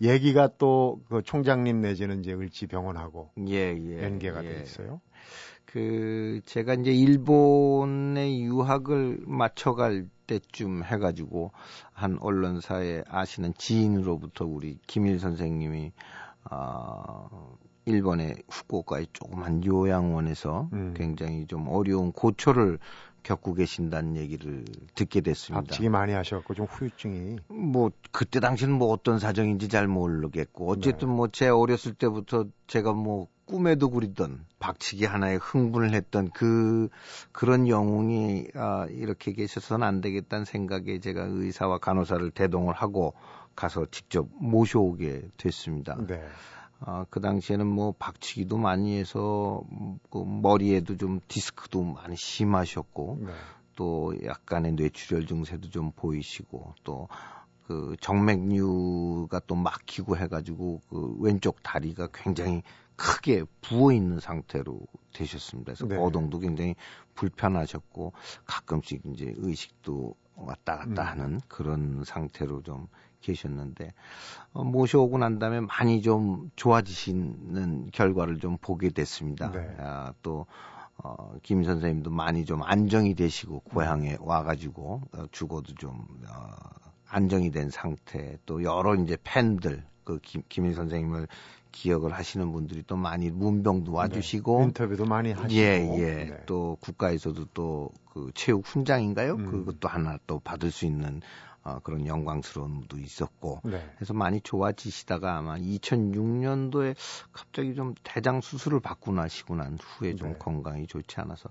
얘기가 0.00 0.50
또 0.58 1.00
그 1.08 1.22
총장님 1.22 1.80
내지는 1.80 2.20
이제 2.20 2.32
을지 2.32 2.66
병원하고 2.66 3.30
예, 3.48 3.74
예. 3.76 4.04
연계가 4.04 4.44
예. 4.44 4.48
돼 4.48 4.62
있어요. 4.62 5.00
그 5.64 6.40
제가 6.46 6.74
이제 6.74 6.92
일본에 6.92 8.40
유학을 8.40 9.24
마쳐갈 9.26 10.06
때쯤 10.26 10.84
해가지고 10.84 11.52
한 11.92 12.16
언론사에 12.20 13.02
아시는 13.06 13.52
지인으로부터 13.58 14.46
우리 14.46 14.78
김일 14.86 15.18
선생님이 15.18 15.92
아 16.44 17.28
일본의 17.88 18.36
후쿠오카의 18.48 19.08
조그만 19.12 19.64
요양원에서 19.64 20.68
음. 20.72 20.94
굉장히 20.96 21.46
좀 21.46 21.66
어려운 21.68 22.12
고초를 22.12 22.78
겪고 23.22 23.54
계신다는 23.54 24.16
얘기를 24.16 24.64
듣게 24.94 25.20
됐습니다. 25.20 25.62
박치기 25.62 25.88
많이 25.88 26.12
하셔갖고 26.12 26.54
좀 26.54 26.66
후유증이 26.66 27.38
뭐 27.48 27.90
그때 28.12 28.40
당시는 28.40 28.74
뭐 28.74 28.88
어떤 28.92 29.18
사정인지 29.18 29.68
잘 29.68 29.88
모르겠고 29.88 30.70
어쨌든 30.70 31.08
네. 31.08 31.14
뭐제 31.14 31.48
어렸을 31.48 31.94
때부터 31.94 32.46
제가 32.66 32.92
뭐 32.92 33.26
꿈에도 33.44 33.90
그리던 33.90 34.44
박치기 34.58 35.06
하나에 35.06 35.36
흥분을 35.36 35.94
했던 35.94 36.30
그 36.30 36.88
그런 37.32 37.66
영웅이 37.66 38.48
아 38.54 38.86
이렇게 38.90 39.32
계셔서는 39.32 39.86
안 39.86 40.00
되겠다는 40.00 40.44
생각에 40.44 41.00
제가 41.00 41.26
의사와 41.28 41.78
간호사를 41.78 42.30
대동을 42.30 42.74
하고 42.74 43.14
가서 43.56 43.86
직접 43.90 44.28
모셔오게 44.38 45.30
됐습니다. 45.36 45.96
네. 46.06 46.22
아, 46.80 47.04
그 47.10 47.20
당시에는 47.20 47.66
뭐 47.66 47.92
박치기도 47.98 48.56
많이 48.56 48.96
해서 48.98 49.62
음, 49.72 49.98
그 50.10 50.18
머리에도 50.18 50.96
좀 50.96 51.20
디스크도 51.28 51.82
많이 51.82 52.16
심하셨고 52.16 53.18
네. 53.20 53.32
또 53.74 54.14
약간의 54.24 54.72
뇌출혈 54.72 55.26
증세도 55.26 55.70
좀 55.70 55.92
보이시고 55.92 56.74
또 56.84 57.08
그 57.68 57.96
정맥류가 58.00 59.42
또 59.46 59.54
막히고 59.54 60.16
해가지고 60.16 60.80
그 60.88 61.16
왼쪽 61.20 61.62
다리가 61.62 62.08
굉장히 62.14 62.62
크게 62.96 63.44
부어 63.60 63.92
있는 63.92 64.20
상태로 64.20 64.80
되셨습니다. 65.12 65.74
그래서 65.74 65.86
네. 65.86 65.96
거동도 65.98 66.38
굉장히 66.38 66.76
불편하셨고 67.14 68.14
가끔씩 68.46 69.02
이제 69.12 69.34
의식도 69.36 70.14
왔다 70.34 70.78
갔다 70.78 71.02
음. 71.02 71.08
하는 71.08 71.40
그런 71.46 72.04
상태로 72.06 72.62
좀 72.62 72.88
계셨는데 73.20 73.92
어, 74.52 74.64
모셔오고 74.64 75.18
난 75.18 75.38
다음에 75.38 75.60
많이 75.60 76.02
좀 76.02 76.50
좋아지시는 76.56 77.90
결과를 77.92 78.38
좀 78.38 78.56
보게 78.60 78.90
됐습니다. 78.90 79.50
네. 79.50 79.76
아, 79.78 80.12
또 80.22 80.46
어, 80.96 81.34
김 81.42 81.62
선생님도 81.62 82.10
많이 82.10 82.44
좀 82.44 82.62
안정이 82.62 83.14
되시고 83.14 83.60
고향에 83.60 84.16
와가지고 84.20 85.02
어, 85.12 85.24
죽어도 85.30 85.74
좀 85.74 86.06
어, 86.28 86.54
안정이 87.08 87.50
된 87.50 87.70
상태 87.70 88.38
또 88.46 88.62
여러 88.62 88.94
이제 88.94 89.16
팬들 89.22 89.84
그 90.04 90.18
김, 90.22 90.42
김일 90.48 90.74
선생님을 90.74 91.28
기억을 91.70 92.12
하시는 92.12 92.50
분들이 92.50 92.82
또 92.86 92.96
많이 92.96 93.30
문병도 93.30 93.92
와주시고 93.92 94.62
인터뷰도 94.62 95.04
많이 95.04 95.32
하시고 95.32 95.52
예, 95.52 95.86
예. 95.98 96.24
네. 96.24 96.42
또 96.46 96.76
국가에서도 96.80 97.44
또 97.54 97.90
그 98.18 98.32
체육 98.34 98.66
훈장인가요? 98.66 99.34
음. 99.34 99.50
그것도 99.50 99.86
하나 99.86 100.18
또 100.26 100.40
받을 100.40 100.72
수 100.72 100.86
있는 100.86 101.22
어, 101.68 101.80
그런 101.82 102.06
영광스러움도 102.06 102.98
있었고 102.98 103.60
네. 103.64 103.84
그래서 103.96 104.14
많이 104.14 104.40
좋아지시다가 104.40 105.36
아마 105.36 105.56
2006년도에 105.56 106.94
갑자기 107.32 107.74
좀 107.74 107.94
대장 108.02 108.40
수술을 108.40 108.80
받고 108.80 109.12
나시고 109.12 109.56
난 109.56 109.78
후에 109.80 110.14
좀 110.14 110.32
네. 110.32 110.38
건강이 110.38 110.86
좋지 110.86 111.20
않아서 111.20 111.50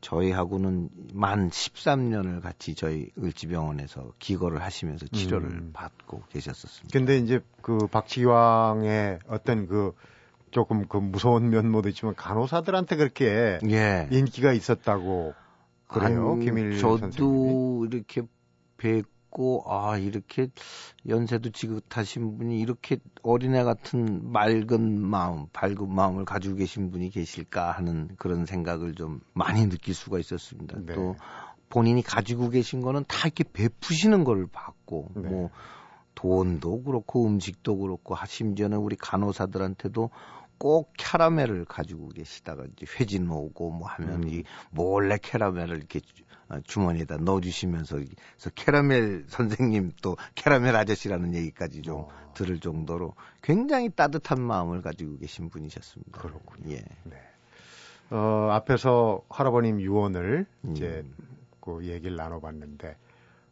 저희하고는 0.00 0.90
만 1.12 1.50
13년을 1.50 2.40
같이 2.40 2.74
저희 2.74 3.10
을지병원에서 3.18 4.12
기거를 4.18 4.62
하시면서 4.62 5.06
치료를 5.08 5.48
음. 5.48 5.70
받고 5.72 6.22
계셨었습니다. 6.28 6.96
근데 6.96 7.18
이제 7.18 7.40
그 7.62 7.86
박치기왕의 7.88 9.18
어떤 9.28 9.66
그 9.66 9.92
조금 10.50 10.86
그 10.86 10.96
무서운 10.96 11.50
면모도 11.50 11.88
있지만 11.90 12.14
간호사들한테 12.14 12.96
그렇게 12.96 13.58
예. 13.68 14.08
인기가 14.10 14.52
있었다고 14.52 15.34
그래요, 15.88 16.36
김일 16.36 16.78
저도 16.78 16.98
선생님이. 16.98 17.88
이렇게 17.88 18.22
뵙 18.76 19.04
고 19.30 19.62
아 19.66 19.98
이렇게 19.98 20.48
연세도 21.06 21.50
지긋하신 21.50 22.38
분이 22.38 22.58
이렇게 22.60 22.98
어린애 23.22 23.62
같은 23.64 24.32
맑은 24.32 25.00
마음, 25.00 25.46
밝은 25.52 25.88
마음을 25.94 26.24
가지고 26.24 26.56
계신 26.56 26.90
분이 26.90 27.10
계실까 27.10 27.72
하는 27.72 28.08
그런 28.18 28.46
생각을 28.46 28.94
좀 28.94 29.20
많이 29.34 29.68
느낄 29.68 29.94
수가 29.94 30.18
있었습니다. 30.18 30.78
네. 30.80 30.94
또 30.94 31.16
본인이 31.68 32.02
가지고 32.02 32.48
계신 32.48 32.80
거는 32.80 33.04
다 33.06 33.18
이렇게 33.26 33.44
베푸시는 33.52 34.24
걸 34.24 34.46
봤고 34.50 35.08
네. 35.16 35.28
뭐 35.28 35.50
돈도 36.14 36.82
그렇고 36.82 37.26
음식도 37.26 37.76
그렇고 37.78 38.14
하- 38.14 38.26
심지어는 38.26 38.78
우리 38.78 38.96
간호사들한테도 38.96 40.10
꼭 40.58 40.92
캐러멜을 40.96 41.64
가지고 41.64 42.08
계시다가 42.10 42.64
이제 42.64 42.86
회진 42.98 43.30
오고 43.30 43.70
뭐 43.70 43.88
하면 43.88 44.24
음. 44.24 44.28
이 44.28 44.44
몰래 44.70 45.16
캐러멜을 45.20 45.76
이렇게 45.78 46.00
주- 46.00 46.24
어, 46.48 46.58
주머니에다 46.64 47.18
넣어주시면서 47.18 47.96
그래서 47.96 48.50
캐러멜 48.54 49.24
선생님 49.28 49.92
또 50.02 50.16
캐러멜 50.34 50.70
아저씨라는 50.74 51.34
얘기까지 51.34 51.82
좀 51.82 52.00
어. 52.00 52.32
들을 52.34 52.58
정도로 52.58 53.14
굉장히 53.42 53.88
따뜻한 53.90 54.40
마음을 54.40 54.80
가지고 54.82 55.18
계신 55.18 55.48
분이셨습니다. 55.50 56.20
그렇군요. 56.20 56.70
예. 56.72 56.84
네. 57.04 57.16
어, 58.10 58.48
앞에서 58.52 59.22
할아버님 59.28 59.80
유언을 59.80 60.46
이제 60.70 61.04
음. 61.04 61.14
그 61.60 61.84
얘기를 61.84 62.16
나눠봤는데 62.16 62.96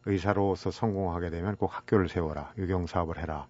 의사로서 0.05 0.71
성공하게 0.71 1.29
되면 1.29 1.55
꼭 1.57 1.67
학교를 1.75 2.09
세워라, 2.09 2.53
유경 2.57 2.87
사업을 2.87 3.19
해라. 3.19 3.47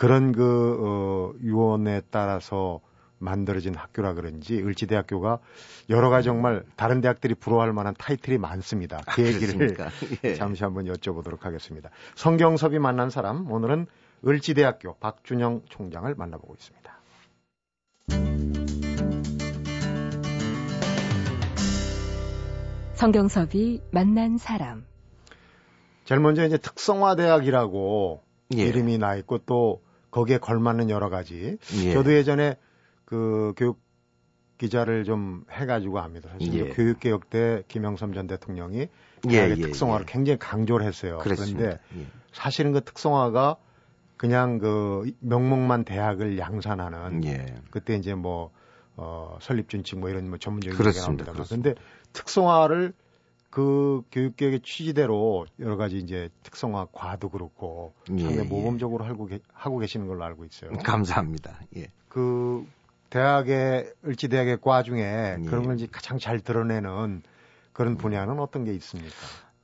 그런 0.00 0.32
그 0.32 0.78
어, 0.80 1.38
유언에 1.42 2.00
따라서 2.10 2.80
만들어진 3.18 3.74
학교라 3.74 4.14
그런지 4.14 4.56
을지대학교가 4.58 5.40
여러 5.90 6.08
가지 6.08 6.24
정말 6.24 6.64
다른 6.74 7.02
대학들이 7.02 7.34
부러워할 7.34 7.74
만한 7.74 7.94
타이틀이 7.98 8.38
많습니다. 8.38 9.02
그 9.08 9.22
얘기를 9.26 9.58
그렇습니까? 9.58 9.90
예. 10.24 10.36
잠시 10.36 10.64
한번 10.64 10.86
여쭤보도록 10.86 11.42
하겠습니다. 11.42 11.90
성경섭이 12.14 12.78
만난 12.78 13.10
사람 13.10 13.52
오늘은 13.52 13.88
을지대학교 14.26 14.94
박준영 14.94 15.64
총장을 15.68 16.14
만나보고 16.14 16.54
있습니다. 16.54 16.98
성경섭이 22.94 23.82
만난 23.90 24.38
사람. 24.38 24.86
제일 26.06 26.22
먼저 26.22 26.46
이제 26.46 26.56
특성화대학이라고 26.56 28.22
예. 28.56 28.62
이름이 28.62 28.96
나 28.96 29.14
있고 29.16 29.36
또 29.44 29.82
거기에 30.10 30.38
걸맞는 30.38 30.90
여러 30.90 31.08
가지. 31.08 31.58
예. 31.84 31.92
저도 31.92 32.12
예전에 32.12 32.56
그 33.04 33.54
교육 33.56 33.80
기자를 34.58 35.04
좀 35.04 35.44
해가지고 35.50 36.00
합니다. 36.00 36.28
사실 36.32 36.54
예. 36.54 36.70
교육개혁 36.70 37.30
때 37.30 37.62
김영삼 37.68 38.12
전 38.12 38.26
대통령이 38.26 38.88
예, 39.28 39.28
대학의 39.28 39.56
예, 39.58 39.62
특성화를 39.62 40.06
예. 40.08 40.12
굉장히 40.12 40.38
강조를 40.38 40.86
했어요. 40.86 41.18
그랬습니다. 41.18 41.58
그런데 41.58 41.80
예. 41.96 42.06
사실은 42.32 42.72
그 42.72 42.84
특성화가 42.84 43.56
그냥 44.16 44.58
그 44.58 45.10
명목만 45.20 45.84
대학을 45.84 46.38
양산하는 46.38 47.24
예. 47.24 47.54
그때 47.70 47.94
이제 47.94 48.14
뭐 48.14 48.50
어, 48.96 49.38
설립 49.40 49.70
준칙 49.70 49.98
뭐 49.98 50.10
이런 50.10 50.28
뭐 50.28 50.38
전문적인 50.38 50.76
그렇습니다. 50.76 51.22
얘기가 51.22 51.32
나옵니다. 51.32 51.32
그렇습니다. 51.32 51.70
그런데 51.70 51.80
특성화를 52.12 52.92
그 53.50 54.02
교육계획의 54.12 54.60
취지대로 54.60 55.46
여러 55.58 55.76
가지 55.76 55.98
이제 55.98 56.28
특성화 56.44 56.86
과도 56.92 57.28
그렇고 57.28 57.92
예, 58.10 58.22
상당히 58.22 58.38
예. 58.38 58.48
모범적으로 58.48 59.04
하고, 59.04 59.26
계, 59.26 59.40
하고 59.52 59.78
계시는 59.78 60.06
걸로 60.06 60.24
알고 60.24 60.44
있어요. 60.44 60.70
감사합니다. 60.84 61.58
예. 61.76 61.88
그 62.08 62.64
대학의 63.10 63.92
을지 64.06 64.28
대학의 64.28 64.60
과 64.60 64.84
중에 64.84 65.36
예. 65.40 65.44
그런 65.46 65.64
걸 65.64 65.74
이제 65.74 65.88
가장 65.90 66.18
잘 66.18 66.40
드러내는 66.40 67.22
그런 67.72 67.96
분야는 67.96 68.38
어떤 68.38 68.64
게 68.64 68.72
있습니까? 68.74 69.16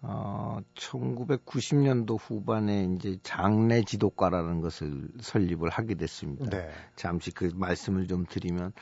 어, 0.02 0.58
1990년도 0.74 2.18
후반에 2.20 2.84
이제 2.96 3.18
장례 3.22 3.82
지도과라는 3.82 4.60
것을 4.60 5.08
설립을 5.20 5.68
하게 5.70 5.94
됐습니다. 5.94 6.48
네. 6.50 6.70
잠시 6.96 7.30
그 7.30 7.50
말씀을 7.54 8.06
좀 8.06 8.24
드리면, 8.28 8.72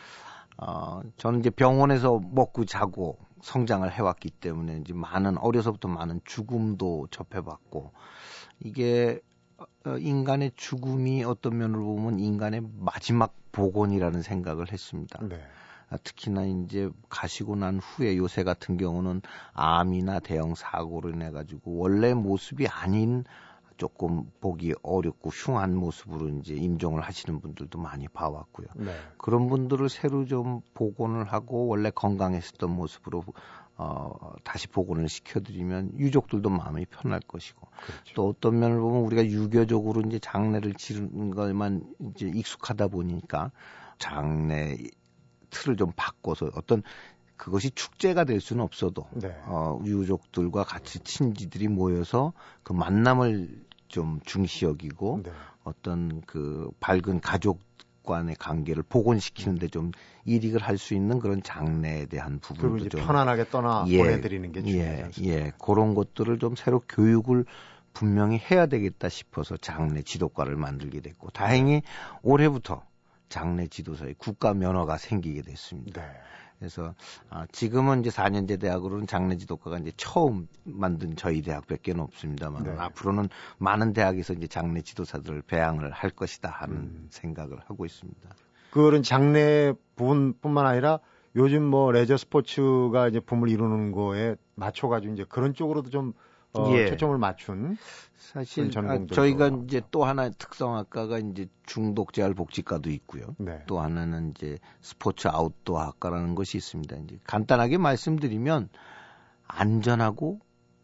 어, 0.58 1.00
저는 1.16 1.40
이제 1.40 1.50
병원에서 1.50 2.20
먹고 2.22 2.64
자고 2.64 3.18
성장을 3.44 3.90
해왔기 3.92 4.30
때문에 4.30 4.78
이제 4.78 4.94
많은, 4.94 5.36
어려서부터 5.36 5.88
많은 5.88 6.20
죽음도 6.24 7.08
접해봤고, 7.10 7.92
이게, 8.60 9.20
어, 9.58 9.98
인간의 9.98 10.52
죽음이 10.56 11.24
어떤 11.24 11.58
면으로 11.58 11.84
보면 11.84 12.18
인간의 12.20 12.62
마지막 12.78 13.34
복원이라는 13.52 14.22
생각을 14.22 14.72
했습니다. 14.72 15.20
네. 15.28 15.40
아, 15.90 15.98
특히나 15.98 16.44
이제 16.44 16.88
가시고 17.10 17.56
난 17.56 17.78
후에 17.78 18.16
요새 18.16 18.42
같은 18.44 18.78
경우는 18.78 19.20
암이나 19.52 20.20
대형 20.20 20.54
사고로 20.54 21.10
인해 21.10 21.30
가지고 21.30 21.76
원래 21.76 22.14
모습이 22.14 22.66
아닌 22.66 23.24
조금 23.76 24.30
보기 24.40 24.74
어렵고 24.82 25.30
흉한 25.30 25.74
모습으로 25.76 26.28
이제 26.38 26.54
임종을 26.54 27.02
하시는 27.02 27.40
분들도 27.40 27.78
많이 27.78 28.08
봐왔고요. 28.08 28.68
네. 28.76 28.94
그런 29.18 29.48
분들을 29.48 29.88
새로 29.88 30.26
좀 30.26 30.60
복원을 30.74 31.24
하고 31.24 31.66
원래 31.66 31.90
건강했었던 31.90 32.70
모습으로 32.70 33.24
어, 33.76 34.34
다시 34.44 34.68
복원을 34.68 35.08
시켜드리면 35.08 35.98
유족들도 35.98 36.48
마음이 36.48 36.86
편할 36.86 37.20
것이고 37.20 37.60
그렇죠. 37.84 38.14
또 38.14 38.28
어떤 38.28 38.60
면을 38.60 38.78
보면 38.78 39.02
우리가 39.02 39.24
유교적으로 39.24 40.02
이제 40.02 40.20
장례를 40.20 40.74
치르는 40.74 41.30
것만 41.30 41.82
이제 42.00 42.30
익숙하다 42.32 42.88
보니까 42.88 43.50
장례 43.98 44.76
틀을 45.50 45.76
좀 45.76 45.92
바꿔서 45.96 46.50
어떤 46.54 46.82
그것이 47.36 47.70
축제가 47.70 48.24
될 48.24 48.40
수는 48.40 48.62
없어도 48.62 49.06
네. 49.12 49.34
어, 49.46 49.80
유족들과 49.84 50.64
같이 50.64 51.00
친지들이 51.00 51.68
모여서 51.68 52.32
그 52.62 52.72
만남을 52.72 53.64
좀 53.88 54.20
중시 54.24 54.64
여기고 54.64 55.20
네. 55.24 55.30
어떤 55.64 56.20
그 56.22 56.70
밝은 56.80 57.20
가족 57.20 57.60
간의 58.06 58.36
관계를 58.36 58.82
복원시키는데 58.82 59.68
좀 59.68 59.90
이익을 60.26 60.60
할 60.60 60.76
수 60.76 60.92
있는 60.94 61.18
그런 61.20 61.42
장래에 61.42 62.04
대한 62.06 62.38
부분도 62.38 62.90
좀 62.90 63.00
편안하게 63.00 63.48
떠나 63.48 63.84
예, 63.88 63.98
보내드리는 63.98 64.52
게 64.52 64.62
중요하지 64.62 65.24
예? 65.24 65.28
예, 65.32 65.52
그런 65.58 65.94
것들을 65.94 66.38
좀 66.38 66.54
새로 66.54 66.80
교육을 66.80 67.46
분명히 67.94 68.38
해야 68.38 68.66
되겠다 68.66 69.08
싶어서 69.08 69.56
장례 69.56 70.02
지도과를 70.02 70.56
만들게 70.56 71.00
됐고 71.00 71.30
다행히 71.30 71.80
올해부터 72.22 72.82
장례 73.30 73.68
지도사의 73.68 74.16
국가 74.18 74.52
면허가 74.52 74.98
생기게 74.98 75.42
됐습니다. 75.42 76.02
네. 76.02 76.08
그래서 76.58 76.94
아, 77.30 77.46
지금은 77.52 78.00
이제 78.00 78.10
4년제 78.10 78.60
대학으로는 78.60 79.06
장례 79.06 79.36
지도과가 79.36 79.78
이제 79.78 79.92
처음 79.96 80.48
만든 80.64 81.16
저희 81.16 81.42
대학밖에 81.42 81.92
없습니다만 81.96 82.64
네. 82.64 82.74
앞으로는 82.78 83.28
많은 83.58 83.92
대학에서 83.92 84.32
이제 84.34 84.46
장례 84.46 84.80
지도사들을 84.82 85.42
배양을 85.42 85.90
할 85.90 86.10
것이다 86.10 86.48
하는 86.48 86.76
음. 86.76 87.06
생각을 87.10 87.58
하고 87.66 87.84
있습니다. 87.84 88.30
그런 88.70 89.02
장례 89.02 89.72
부분뿐만 89.96 90.66
아니라 90.66 91.00
요즘 91.36 91.64
뭐 91.64 91.90
레저 91.92 92.16
스포츠가 92.16 93.08
이제 93.08 93.20
붐을 93.20 93.48
이루는 93.48 93.92
거에 93.92 94.36
맞춰가지고 94.54 95.14
이제 95.14 95.24
그런 95.28 95.54
쪽으로도 95.54 95.90
좀 95.90 96.12
어, 96.54 96.70
예. 96.72 96.86
초점을 96.86 97.16
맞춘 97.18 97.76
사실 98.16 98.70
아, 98.78 99.06
저희가. 99.12 99.48
이제 99.64 99.82
또 99.90 100.04
하나 100.04 100.30
특성 100.30 100.76
학과가 100.76 101.18
이제 101.18 101.46
중독 101.66 102.12
재활 102.12 102.34
복지과도 102.34 102.90
있고요. 102.90 103.34
네. 103.38 103.62
또 103.66 103.80
하나는 103.80 104.30
이제 104.30 104.58
스포츠 104.80 105.28
아웃도어 105.28 105.80
학과라는 105.80 106.34
것이 106.34 106.56
있습니다. 106.56 106.96
이제 106.96 107.18
간단하게 107.24 107.78
말씀드리면 107.78 108.68
안전하고 109.46 110.40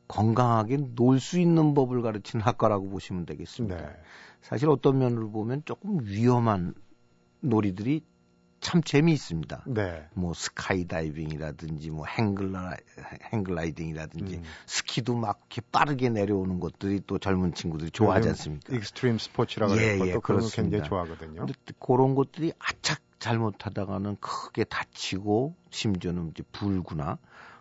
건강하게 0.09 0.77
놀 0.95 1.21
수 1.21 1.39
있는 1.39 1.75
법을 1.75 2.03
가르치는 2.03 2.45
학과라고 2.45 2.89
보시면 2.91 3.27
되겠습니다. 3.27 3.77
네. 3.77 3.97
사실 4.43 4.69
어떤 4.69 4.99
면으로 4.99 5.31
보면 5.31 5.63
조금 5.65 6.01
위험한 6.03 6.75
놀이들이 7.41 8.03
참 8.61 8.83
재미있습니다. 8.83 9.65
네. 9.67 10.07
뭐 10.15 10.35
스카이다이빙이라든지 10.35 11.91
뭐 11.91 12.05
행글라 12.07 12.77
행글라이딩이라든지 13.33 14.37
음. 14.37 14.43
스키도 14.67 15.17
막 15.17 15.41
이렇게 15.51 15.63
빠르게 15.73 16.11
내려오는 16.11 16.61
것들이 16.61 17.01
또 17.07 17.19
젊은 17.19 17.55
친구들이 17.55 17.91
좋아하지 17.91 18.29
않습니까? 18.29 18.75
extreme 18.77 19.19
sports라고 19.19 19.73
예, 19.79 19.97
그래서 19.99 20.09
예, 20.09 20.13
또 20.13 20.21
그런 20.21 20.41
거. 20.43 20.49
굉장히 20.49 20.85
좋아하거든요. 20.85 21.37
근데 21.47 21.53
또 21.65 21.75
그런 21.79 22.15
것들이 22.15 22.53
아차 22.59 23.01
잘못하다가는 23.19 24.17
크게 24.21 24.65
다치고 24.65 25.55
심지어는 25.71 26.31
이제 26.31 26.43
불구나 26.53 27.19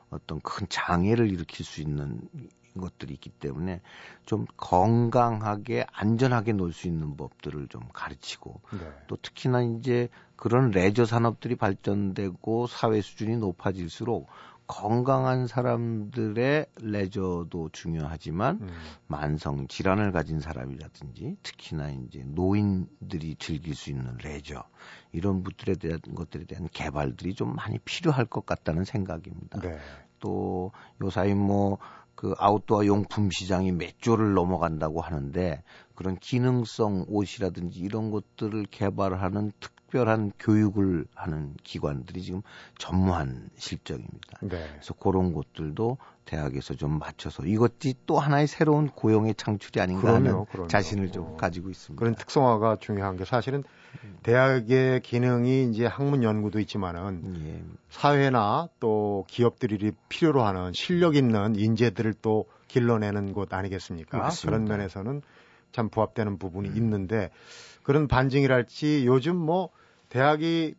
어떤 0.10 0.40
큰 0.42 0.68
장애를 0.70 1.30
일으킬 1.32 1.66
수 1.66 1.82
있는 1.82 2.22
것들이 2.78 3.14
있기 3.16 3.30
때문에 3.30 3.82
좀 4.26 4.46
건강하게 4.56 5.86
안전하게 5.92 6.54
놀 6.54 6.72
수 6.72 6.88
있는 6.88 7.18
법들을 7.18 7.68
좀 7.68 7.82
가르치고 7.94 8.62
네. 8.72 8.80
또 9.08 9.18
특히나 9.22 9.62
이제 9.64 10.08
그런 10.40 10.72
레저 10.72 11.06
산업들이 11.06 11.56
발전되고 11.58 12.68
사회 12.68 13.02
수준이 13.02 13.36
높아질수록 13.38 14.28
건강한 14.68 15.48
사람들의 15.48 16.66
레저도 16.82 17.70
중요하지만 17.74 18.60
음. 18.62 18.70
만성 19.08 19.68
질환을 19.68 20.14
가진 20.14 20.40
사람이라든지 20.40 21.36
특히나 21.44 21.90
이제 21.90 22.24
노인들이 22.26 23.36
즐길 23.38 23.76
수 23.76 23.90
있는 23.90 24.16
레저 24.24 24.64
이런 25.12 25.44
것들에 25.44 25.76
대한 25.76 26.00
것들에 26.16 26.46
대한 26.46 26.70
개발들이 26.72 27.34
좀 27.34 27.56
많이 27.56 27.78
필요할 27.80 28.26
것 28.26 28.46
같다는 28.46 28.86
생각입니다. 28.86 29.60
네. 29.60 29.78
또 30.20 30.72
요사이 31.02 31.34
뭐 31.34 31.80
그 32.20 32.36
아웃도어 32.38 32.86
용품 32.86 33.32
시장이 33.32 33.72
몇 33.72 33.98
조를 34.02 34.34
넘어간다고 34.34 35.00
하는데 35.00 35.64
그런 35.96 36.18
기능성 36.18 37.06
옷이라든지 37.08 37.80
이런 37.80 38.12
것들을 38.12 38.66
개발하는 38.72 39.54
특별한 39.62 40.34
교육을 40.38 41.06
하는 41.16 41.56
기관들이 41.64 42.22
지금 42.22 42.42
전무한 42.78 43.50
실정입니다. 43.56 44.40
네. 44.42 44.50
그래서 44.50 44.94
그런 44.96 45.32
것들도 45.32 45.98
대학에서 46.30 46.76
좀 46.76 47.00
맞춰서 47.00 47.44
이것이 47.44 47.96
또 48.06 48.20
하나의 48.20 48.46
새로운 48.46 48.88
고용의 48.88 49.34
창출이 49.34 49.82
아닌가 49.82 50.02
그럼요, 50.02 50.16
하는 50.16 50.46
그럼요. 50.46 50.68
자신을 50.68 51.12
좀 51.12 51.26
어. 51.26 51.38
가지고 51.38 51.72
있습니다. 51.72 52.00
그런 52.00 52.14
특성화가 52.14 52.76
중요한 52.80 53.18
게 53.18 53.26
사실은 53.26 53.64
대학의 54.22 55.02
기능이 55.02 55.72
이제 55.72 55.88
학문 55.88 56.22
연구도 56.22 56.60
있지만은 56.60 57.48
예, 57.48 57.64
사회나 57.90 58.70
또 58.80 59.26
기업들이 59.28 59.92
필요로 60.08 60.44
하는 60.44 60.72
실력 60.74 61.16
있는 61.16 61.56
인재들을 61.56 62.14
또 62.22 62.46
길러내는 62.68 63.34
곳 63.34 63.52
아니겠습니까? 63.52 64.20
맞습니다. 64.20 64.58
그런 64.58 64.66
면에서는 64.68 65.24
참 65.72 65.90
부합되는 65.90 66.38
부분이 66.38 66.70
음. 66.70 66.76
있는데 66.76 67.32
그런 67.82 68.08
반증이랄지 68.08 69.08
요즘 69.08 69.36
뭐 69.36 69.70
대학이 70.10 70.76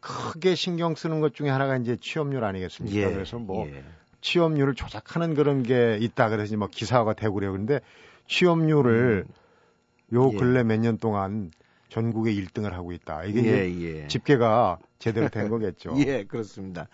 크게 0.00 0.54
신경 0.54 0.94
쓰는 0.94 1.20
것 1.20 1.34
중에 1.34 1.50
하나가 1.50 1.76
이제 1.76 1.98
취업률 2.00 2.44
아니겠습니까? 2.44 2.96
예, 2.96 3.12
그래서 3.12 3.38
뭐 3.38 3.66
예. 3.66 3.84
취업률을 4.20 4.74
조작하는 4.74 5.34
그런 5.34 5.62
게 5.62 5.98
있다 6.00 6.28
그래서 6.28 6.56
뭐 6.56 6.68
기사화가 6.68 7.14
되고 7.14 7.34
그래요. 7.34 7.52
근데 7.52 7.80
취업률을 8.26 9.26
요 10.14 10.30
예. 10.32 10.36
근래 10.36 10.62
몇년 10.62 10.98
동안 10.98 11.50
전국에 11.88 12.32
1등을 12.34 12.70
하고 12.72 12.92
있다. 12.92 13.24
이게 13.24 13.42
예, 13.44 13.80
예. 13.80 14.06
집계가 14.08 14.78
제대로 14.98 15.28
된 15.28 15.48
거겠죠. 15.48 15.94
예, 16.06 16.24
그렇습니다. 16.24 16.88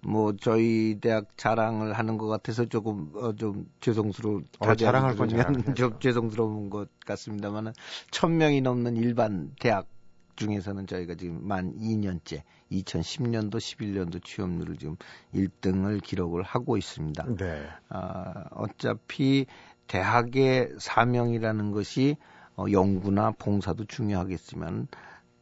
뭐 0.00 0.34
저희 0.36 0.98
대학 1.00 1.36
자랑을 1.36 1.94
하는 1.94 2.16
것 2.18 2.28
같아서 2.28 2.64
조금 2.66 3.10
어, 3.14 3.34
좀 3.34 3.68
죄송스러운 3.80 4.46
어, 4.60 4.74
자랑할 4.74 5.16
건 5.16 5.28
자랑해야죠. 5.28 5.74
좀 5.74 5.98
죄송스러운 5.98 6.70
것 6.70 6.88
같습니다만은 7.06 7.72
천 8.10 8.36
명이 8.36 8.60
넘는 8.60 8.96
일반 8.96 9.52
대학 9.58 9.88
중에서는 10.36 10.86
저희가 10.86 11.14
지금 11.14 11.46
만 11.46 11.74
2년째 11.78 12.42
2010년도 12.70 13.56
11년도 13.56 14.24
취업률을 14.24 14.76
지금 14.76 14.96
1등을 15.34 16.02
기록을 16.02 16.42
하고 16.42 16.76
있습니다. 16.76 17.36
네. 17.36 17.66
아, 17.88 18.44
어차피 18.50 19.46
대학의 19.86 20.74
사명이라는 20.78 21.70
것이 21.72 22.16
어, 22.56 22.66
연구나 22.72 23.32
봉사도 23.32 23.84
중요하겠지만 23.84 24.88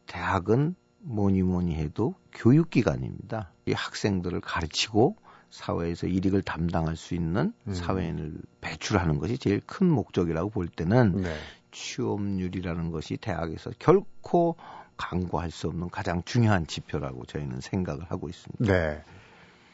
대학은 0.05 0.75
뭐니 0.99 1.43
뭐니 1.43 1.75
해도 1.75 2.15
교육기관입니다. 2.33 3.51
이 3.67 3.73
학생들을 3.73 4.41
가르치고 4.41 5.15
사회에서 5.49 6.07
일익을 6.07 6.41
담당할 6.41 6.95
수 6.95 7.15
있는 7.15 7.53
음. 7.67 7.73
사회인을 7.73 8.33
배출하는 8.61 9.19
것이 9.19 9.37
제일 9.37 9.61
큰 9.65 9.89
목적이라고 9.89 10.49
볼 10.49 10.67
때는 10.67 11.21
네. 11.21 11.35
취업률이라는 11.71 12.91
것이 12.91 13.17
대학에서 13.17 13.71
결코 13.79 14.55
강구할 14.97 15.51
수 15.51 15.67
없는 15.67 15.89
가장 15.89 16.23
중요한 16.23 16.67
지표라고 16.67 17.25
저희는 17.25 17.61
생각을 17.61 18.03
하고 18.09 18.29
있습니다. 18.29 18.65
네. 18.65 19.01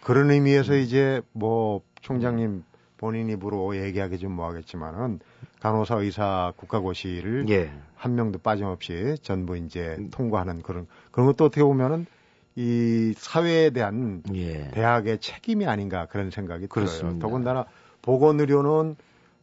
그런 0.02 0.32
의미에서 0.32 0.74
음. 0.74 0.80
이제 0.80 1.22
뭐 1.32 1.82
총장님 2.02 2.64
본인 2.98 3.30
입으로 3.30 3.76
얘기하기 3.76 4.20
좀 4.20 4.34
뭐하겠지만은 4.34 5.20
간호사 5.60 5.98
의사 5.98 6.54
국가고시를 6.58 7.50
예. 7.50 7.72
한 7.96 8.16
명도 8.16 8.40
빠짐없이 8.40 9.18
전부 9.22 9.58
이제 9.58 9.96
음. 10.00 10.10
통과하는 10.12 10.62
그런 10.62 10.88
그런 11.12 11.28
것도 11.28 11.46
어떻게 11.46 11.64
보면은 11.64 12.06
이 12.56 13.14
사회에 13.18 13.70
대한 13.70 14.24
예. 14.34 14.70
대학의 14.72 15.20
책임이 15.20 15.66
아닌가 15.66 16.08
그런 16.08 16.32
생각이 16.32 16.68
들어요. 16.68 16.70
그렇습니다. 16.70 17.20
더군다나 17.28 17.66
보건의료는 18.02 18.96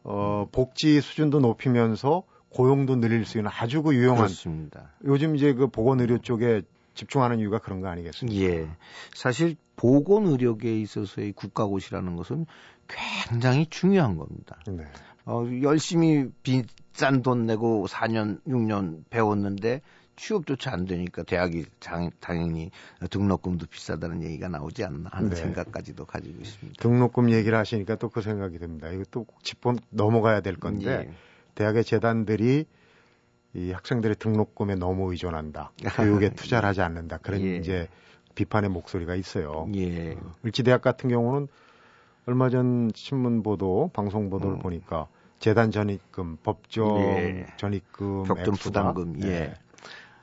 어 0.03 0.47
복지 0.51 1.01
수준도 1.01 1.39
높이면서 1.39 2.23
고용도 2.49 2.95
늘릴 2.95 3.25
수 3.25 3.37
있는 3.37 3.51
아주 3.53 3.83
그 3.83 3.93
유용한 3.95 4.23
그렇습니다. 4.25 4.91
요즘 5.05 5.35
이제 5.35 5.53
그 5.53 5.67
보건 5.67 5.99
의료 5.99 6.17
쪽에 6.19 6.61
집중하는 6.95 7.39
이유가 7.39 7.59
그런 7.59 7.79
거 7.81 7.87
아니겠습니까? 7.87 8.41
예. 8.41 8.67
사실 9.13 9.55
보건 9.75 10.25
의료계에 10.27 10.79
있어서의 10.81 11.31
국가고시라는 11.33 12.15
것은 12.15 12.45
굉장히 12.87 13.65
중요한 13.69 14.17
겁니다. 14.17 14.57
네. 14.67 14.83
어, 15.25 15.45
열심히 15.61 16.27
비싼 16.43 17.21
돈 17.21 17.45
내고 17.45 17.85
4년, 17.87 18.41
6년 18.47 19.03
배웠는데 19.09 19.81
취업조차 20.15 20.73
안 20.73 20.85
되니까 20.85 21.23
대학이 21.23 21.65
장- 21.79 22.09
당연히 22.19 22.71
등록금도 23.09 23.67
비싸다는 23.67 24.21
얘기가 24.23 24.49
나오지 24.49 24.83
않나 24.83 25.09
하는 25.13 25.29
네. 25.29 25.35
생각까지도 25.37 26.03
가지고 26.05 26.41
있습니다. 26.41 26.81
등록금 26.81 27.31
얘기를 27.31 27.57
하시니까 27.57 27.95
또 27.95 28.09
그 28.09 28.21
생각이 28.21 28.57
듭니다. 28.57 28.89
이거 28.91 29.03
또 29.11 29.25
짚고 29.43 29.75
넘어가야 29.91 30.41
될 30.41 30.57
건데 30.57 31.05
예. 31.09 31.13
대학의 31.59 31.83
재단들이 31.83 32.65
이 33.53 33.71
학생들의 33.71 34.15
등록금에 34.15 34.75
너무 34.75 35.11
의존한다. 35.11 35.71
교육에 35.97 36.29
투자를 36.35 36.69
하지 36.69 36.81
않는다. 36.81 37.17
그런 37.17 37.41
예. 37.41 37.57
이제 37.57 37.89
비판의 38.35 38.69
목소리가 38.69 39.15
있어요. 39.15 39.67
예. 39.75 40.13
어, 40.13 40.31
을지대학 40.45 40.81
같은 40.81 41.09
경우는 41.09 41.49
얼마 42.27 42.49
전 42.49 42.91
신문 42.95 43.43
보도, 43.43 43.89
방송 43.93 44.29
보도를 44.29 44.55
음. 44.55 44.59
보니까 44.59 45.07
재단 45.39 45.71
전입금, 45.71 46.37
법정 46.43 46.97
예. 46.97 47.45
전입금, 47.57 48.23
법정 48.23 48.53
부담금, 48.53 49.21
예. 49.23 49.27
예. 49.27 49.53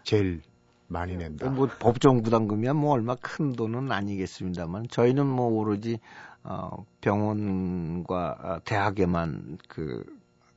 제일 0.04 0.40
많이 0.88 1.16
낸다. 1.16 1.50
뭐 1.50 1.68
법정 1.78 2.22
부담금이야 2.22 2.72
뭐 2.72 2.92
얼마 2.92 3.14
큰 3.16 3.52
돈은 3.52 3.92
아니겠습니다만 3.92 4.86
저희는 4.88 5.26
뭐 5.26 5.48
오로지 5.48 5.98
어 6.44 6.86
병원과 7.02 8.38
아, 8.40 8.58
대학에만 8.60 9.58
그, 9.68 10.04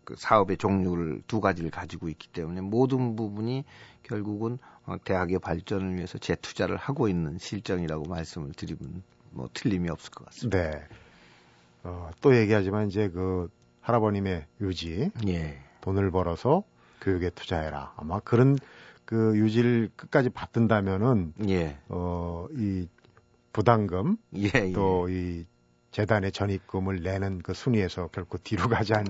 그 0.10 0.16
사업의 0.18 0.58
종류를 0.58 1.22
두 1.28 1.40
가지를 1.40 1.70
가지고 1.70 2.10
있기 2.10 2.30
때문에 2.30 2.62
모든 2.62 3.16
부분이 3.16 3.64
결국은 4.02 4.58
어, 4.88 4.96
대학의 5.04 5.38
발전을 5.38 5.96
위해서 5.96 6.18
재투자를 6.18 6.78
하고 6.78 7.08
있는 7.08 7.38
실정이라고 7.38 8.06
말씀을 8.06 8.54
드리면 8.54 9.04
뭐 9.30 9.50
틀림이 9.54 9.88
없을 9.88 10.10
것 10.10 10.26
같습니다. 10.26 10.58
네. 10.58 10.84
어, 11.84 12.10
또 12.22 12.36
얘기하지만 12.36 12.88
이제 12.88 13.08
그 13.10 13.52
할아버님의 13.82 14.48
유지, 14.62 15.12
예. 15.28 15.60
돈을 15.82 16.10
벌어서 16.10 16.64
교육에 17.02 17.30
투자해라. 17.30 17.94
아마 17.96 18.20
그런 18.20 18.58
그 19.06 19.38
유지를 19.38 19.92
끝까지 19.96 20.30
받든다면은 20.30 21.34
예. 21.50 21.78
어이 21.88 22.88
부담금 23.54 24.18
예, 24.38 24.50
예. 24.56 24.72
또이 24.74 25.46
재단의 25.92 26.32
전입금을 26.32 27.02
내는 27.02 27.40
그 27.40 27.54
순위에서 27.54 28.08
결코 28.08 28.38
뒤로 28.38 28.68
가지 28.70 28.94
않, 28.94 29.06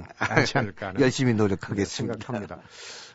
지 0.46 0.58
않을까 0.58 0.88
하는 0.88 1.02
열심히 1.02 1.34
노력하겠습니다. 1.34 2.14
생각합니다. 2.26 2.60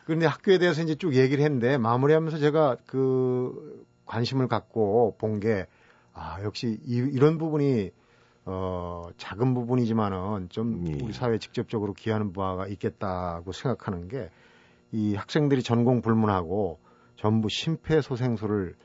그런데 0.05 0.25
학교에 0.27 0.57
대해서 0.59 0.81
이제 0.83 0.95
쭉 0.95 1.15
얘기를 1.15 1.43
했는데 1.43 1.77
마무리하면서 1.77 2.37
제가 2.37 2.77
그 2.85 3.85
관심을 4.05 4.47
갖고 4.47 5.15
본 5.17 5.39
게 5.39 5.65
아, 6.13 6.37
역시 6.43 6.79
이, 6.85 6.95
이런 7.11 7.37
부분이 7.37 7.91
어, 8.45 9.07
작은 9.17 9.53
부분이지만은 9.53 10.49
좀 10.49 10.85
예. 10.87 11.03
우리 11.03 11.11
사회에 11.11 11.39
직접적으로 11.39 11.93
기하는 11.93 12.31
바가 12.31 12.67
있겠다고 12.67 13.51
생각하는 13.51 14.07
게 14.07 14.29
이 14.91 15.13
학생들이 15.15 15.61
전공 15.61 16.01
불문하고 16.01 16.79
전부 17.17 17.49
심폐소생술을 17.49 18.75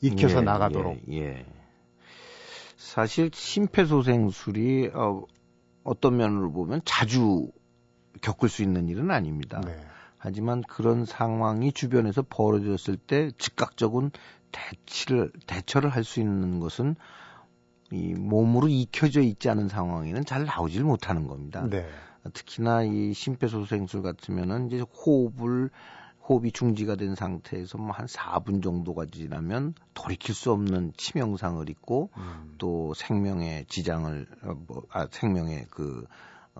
익혀서 0.00 0.38
예, 0.38 0.42
나가도록. 0.42 0.98
예, 1.10 1.16
예. 1.18 1.46
사실 2.78 3.30
심폐소생술이 3.34 4.92
어, 4.94 5.24
어떤 5.82 6.16
면으로 6.16 6.52
보면 6.52 6.80
자주 6.84 7.50
겪을 8.22 8.48
수 8.48 8.62
있는 8.62 8.88
일은 8.88 9.10
아닙니다. 9.10 9.60
네. 9.60 9.76
하지만 10.16 10.62
그런 10.62 11.04
상황이 11.04 11.72
주변에서 11.72 12.22
벌어졌을 12.22 12.96
때 12.96 13.32
즉각적인 13.36 14.12
대치를 14.52 15.32
대처를 15.46 15.90
할 15.90 16.04
수 16.04 16.20
있는 16.20 16.60
것은 16.60 16.94
이 17.90 18.14
몸으로 18.14 18.68
익혀져 18.68 19.22
있지 19.22 19.48
않은 19.50 19.68
상황에는 19.68 20.24
잘 20.24 20.44
나오질 20.44 20.84
못하는 20.84 21.26
겁니다. 21.26 21.66
네. 21.68 21.84
특히나 22.32 22.84
이 22.84 23.12
심폐소생술 23.12 24.02
같으면은 24.02 24.68
이제 24.68 24.80
호흡을 24.80 25.70
호흡이 26.28 26.52
중지가 26.52 26.96
된 26.96 27.14
상태에서 27.14 27.78
뭐 27.78 27.92
한 27.92 28.06
4분 28.06 28.62
정도가 28.62 29.06
지나면 29.06 29.74
돌이킬 29.94 30.34
수 30.34 30.52
없는 30.52 30.92
치명상을 30.96 31.68
입고 31.68 32.10
음. 32.16 32.54
또 32.58 32.92
생명의 32.94 33.64
지장을 33.68 34.26
어, 34.42 34.54
뭐, 34.66 34.82
아, 34.90 35.06
생명의 35.10 35.66
그 35.70 36.06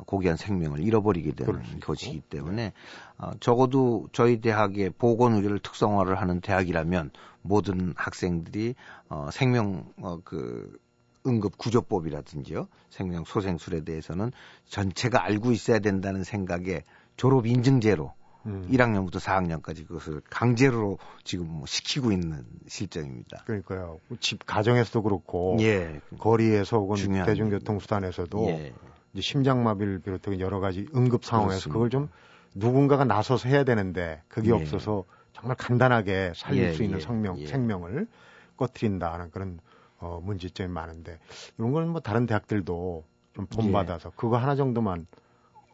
고귀한 0.07 0.37
생명을 0.37 0.81
잃어버리게 0.81 1.33
되는 1.33 1.81
것이기 1.81 2.21
때문에 2.21 2.73
어, 3.19 3.33
적어도 3.41 4.09
저희 4.13 4.41
대학의 4.41 4.91
보건 4.91 5.35
의료를 5.35 5.59
특성화를 5.61 6.21
하는 6.21 6.41
대학이라면 6.41 7.11
모든 7.43 7.95
학생들이 7.97 8.75
어, 9.09 9.29
생명 9.33 9.93
어, 9.99 10.21
그 10.25 10.79
응급 11.27 11.59
구조법이라든지요. 11.59 12.69
생명 12.91 13.25
소생술에 13.25 13.83
대해서는 13.85 14.33
전체가 14.67 15.25
알고 15.25 15.53
있어야 15.53 15.79
된다는 15.79 16.25
생각에 16.25 16.85
졸업 17.17 17.47
인증제로 17.47 18.15
음. 18.49 18.69
1학년부터 18.71 19.21
4학년까지 19.21 19.87
그것을 19.87 20.21
강제로 20.31 20.99
지금 21.25 21.47
뭐 21.49 21.67
시키고 21.67 22.13
있는 22.13 22.45
실정입니다. 22.67 23.45
그러니까요. 23.45 24.01
집 24.21 24.45
가정에서도 24.47 25.03
그렇고 25.03 25.57
예. 25.61 26.01
거리에서 26.19 26.79
혹은 26.79 26.97
대중교통 27.25 27.79
수단에서도 27.79 28.47
예. 28.49 28.73
이제 29.13 29.23
심장마비를 29.23 30.01
비롯해 30.01 30.39
여러 30.41 30.61
가지 30.61 30.87
응급 30.95 31.25
상황에서 31.25 31.69
그렇습니다. 31.69 31.73
그걸 31.75 31.91
좀 31.91 32.09
누군가가 32.55 33.05
나서서 33.05 33.49
해야 33.49 33.65
되는데 33.65 34.23
그게 34.29 34.51
예. 34.51 34.55
없어서 34.55 35.05
정말 35.33 35.57
간단하게 35.57 36.33
살릴 36.35 36.63
예, 36.65 36.73
수 36.73 36.83
있는 36.83 36.99
예, 36.99 37.03
생명 37.03 37.47
생명을 37.47 38.09
꺼트린다는 38.57 39.31
그런 39.31 39.61
어, 40.01 40.21
문제점이 40.23 40.73
많은데 40.73 41.19
이런 41.59 41.73
거는 41.73 41.89
뭐 41.89 42.01
다른 42.01 42.27
대학들도 42.27 43.05
좀 43.35 43.47
본받아서 43.47 44.09
예. 44.09 44.13
그거 44.17 44.37
하나 44.37 44.57
정도만 44.57 45.07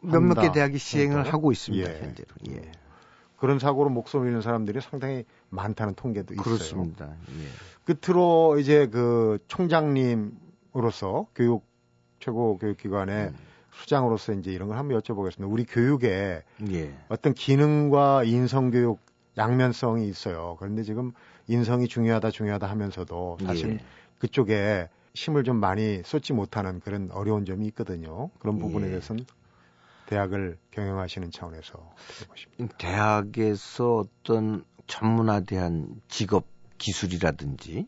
몇몇 0.05 0.35
개 0.35 0.51
대학이 0.51 0.77
시행을 0.77 1.13
그러니까? 1.13 1.33
하고 1.33 1.51
있습니다 1.51 1.89
예. 1.89 1.99
현재로. 2.01 2.27
예. 2.49 2.71
그런 3.37 3.59
사고로 3.59 3.89
목숨을 3.89 4.27
잃는 4.27 4.41
사람들이 4.41 4.79
상당히 4.81 5.25
많다는 5.49 5.95
통계도 5.95 6.33
있어요. 6.33 6.43
그렇습니다. 6.43 7.07
예. 7.07 7.93
끝으로 7.93 8.57
이제 8.59 8.87
그 8.87 9.39
총장님으로서 9.47 11.27
교육 11.35 11.65
최고 12.19 12.57
교육기관의 12.57 13.27
음. 13.27 13.35
수장으로서 13.71 14.33
이제 14.33 14.51
이런 14.51 14.69
걸 14.69 14.77
한번 14.77 14.99
여쭤보겠습니다. 15.01 15.51
우리 15.51 15.65
교육에 15.65 16.43
예. 16.71 16.93
어떤 17.09 17.33
기능과 17.33 18.23
인성 18.23 18.71
교육 18.71 18.99
양면성이 19.37 20.07
있어요. 20.07 20.55
그런데 20.59 20.83
지금 20.83 21.11
인성이 21.47 21.87
중요하다 21.87 22.31
중요하다 22.31 22.67
하면서도 22.67 23.37
사실 23.43 23.73
예. 23.73 23.79
그쪽에 24.19 24.89
힘을 25.13 25.43
좀 25.43 25.57
많이 25.57 26.01
쏟지 26.03 26.33
못하는 26.33 26.79
그런 26.79 27.09
어려운 27.11 27.45
점이 27.45 27.65
있거든요. 27.67 28.29
그런 28.39 28.59
부분에 28.59 28.85
예. 28.87 28.89
대해서는 28.91 29.25
대학을 30.07 30.57
경영하시는 30.71 31.31
차원에서 31.31 31.93
보십니까? 32.27 32.77
대학에서 32.77 33.97
어떤 33.97 34.63
전문화대한 34.87 36.01
직업 36.07 36.45
기술이라든지 36.77 37.87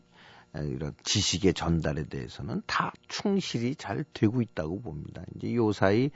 이런 0.54 0.94
지식의 1.04 1.54
전달에 1.54 2.04
대해서는 2.04 2.62
다 2.66 2.92
충실히 3.06 3.76
잘 3.76 4.04
되고 4.12 4.42
있다고 4.42 4.80
봅니다. 4.80 5.22
이제 5.36 5.54
요 5.54 5.72
사이 5.72 6.10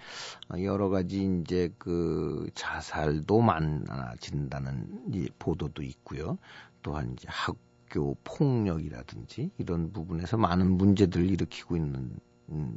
여러 0.59 0.89
가지 0.89 1.41
이제 1.43 1.73
그 1.79 2.51
자살도 2.55 3.41
많아진다는 3.41 5.13
보도도 5.39 5.83
있고요. 5.83 6.39
또한 6.83 7.13
이제 7.13 7.29
학교 7.31 8.17
폭력이라든지 8.25 9.51
이런 9.59 9.93
부분에서 9.93 10.39
많은 10.39 10.73
문제들을 10.73 11.31
일으키고 11.31 11.77
있는 11.77 12.19
음, 12.49 12.77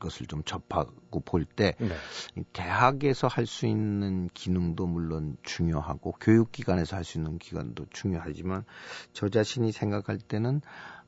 것을 0.00 0.26
좀 0.26 0.42
접하고 0.44 1.20
볼때 1.20 1.74
네. 1.78 1.96
대학에서 2.52 3.28
할 3.28 3.46
수 3.46 3.66
있는 3.66 4.28
기능도 4.34 4.86
물론 4.86 5.36
중요하고 5.42 6.12
교육기관에서 6.20 6.96
할 6.96 7.04
수 7.04 7.18
있는 7.18 7.38
기관도 7.38 7.86
중요하지만 7.90 8.64
저 9.12 9.28
자신이 9.28 9.72
생각할 9.72 10.18
때는 10.18 10.60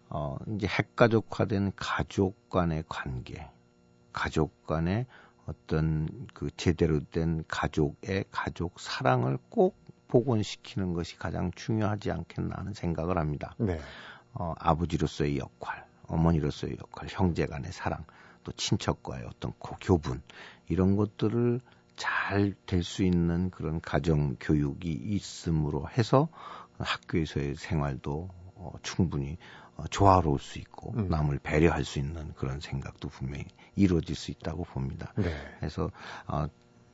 어 0.08 0.36
이제 0.54 0.66
핵가족화된 0.66 1.72
가족 1.76 2.48
간의 2.48 2.84
관계, 2.88 3.50
가족 4.12 4.66
간의 4.66 5.06
어떤 5.46 6.08
그 6.34 6.50
제대로 6.56 7.00
된 7.04 7.42
가족의 7.48 8.26
가족 8.30 8.78
사랑을 8.80 9.38
꼭 9.48 9.76
복원시키는 10.08 10.94
것이 10.94 11.16
가장 11.16 11.50
중요하지 11.54 12.10
않겠나 12.10 12.56
하는 12.56 12.74
생각을 12.74 13.18
합니다. 13.18 13.54
네. 13.58 13.80
어, 14.34 14.54
아버지로서의 14.58 15.38
역할, 15.38 15.86
어머니로서의 16.08 16.76
역할, 16.80 17.08
형제 17.10 17.46
간의 17.46 17.72
사랑, 17.72 18.04
또 18.44 18.52
친척과의 18.52 19.24
어떤 19.26 19.52
교분 19.80 20.22
이런 20.68 20.96
것들을 20.96 21.60
잘 21.98 22.54
될 22.66 22.82
수 22.82 23.02
있는 23.02 23.50
그런 23.50 23.80
가정 23.80 24.36
교육이 24.38 24.90
있음으로 24.90 25.88
해서 25.90 26.28
학교에서의 26.78 27.56
생활도 27.56 28.28
어, 28.54 28.72
충분히 28.82 29.36
어, 29.76 29.84
조화로울 29.90 30.38
수 30.38 30.58
있고 30.58 30.92
음. 30.96 31.08
남을 31.08 31.40
배려할 31.40 31.84
수 31.84 31.98
있는 31.98 32.32
그런 32.34 32.60
생각도 32.60 33.08
분명히 33.08 33.44
이루어질 33.74 34.14
수 34.14 34.30
있다고 34.30 34.64
봅니다. 34.64 35.12
네. 35.16 35.30
그래서 35.58 35.90
어, 36.26 36.46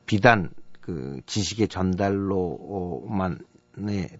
비단 0.05 0.51
그 0.81 1.21
지식의 1.25 1.67
전달로만 1.67 3.31
의 3.33 3.37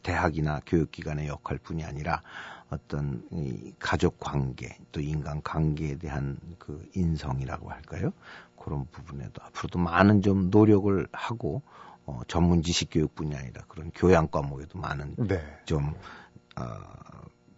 대학이나 0.03 0.61
교육기관의 0.65 1.27
역할뿐이 1.27 1.83
아니라 1.83 2.21
어떤 2.69 3.23
이 3.31 3.73
가족 3.79 4.19
관계 4.19 4.77
또 4.91 4.99
인간 4.99 5.41
관계에 5.41 5.97
대한 5.97 6.37
그 6.57 6.87
인성이라고 6.93 7.69
할까요? 7.69 8.11
그런 8.57 8.85
부분에도 8.91 9.43
앞으로도 9.43 9.79
많은 9.79 10.21
좀 10.21 10.49
노력을 10.49 11.07
하고 11.11 11.61
어, 12.05 12.21
전문 12.27 12.61
지식 12.61 12.89
교육뿐이 12.91 13.35
아니라 13.35 13.63
그런 13.67 13.91
교양 13.93 14.27
과목에도 14.27 14.79
많은 14.79 15.15
네. 15.17 15.41
좀 15.65 15.93
어, 16.57 16.63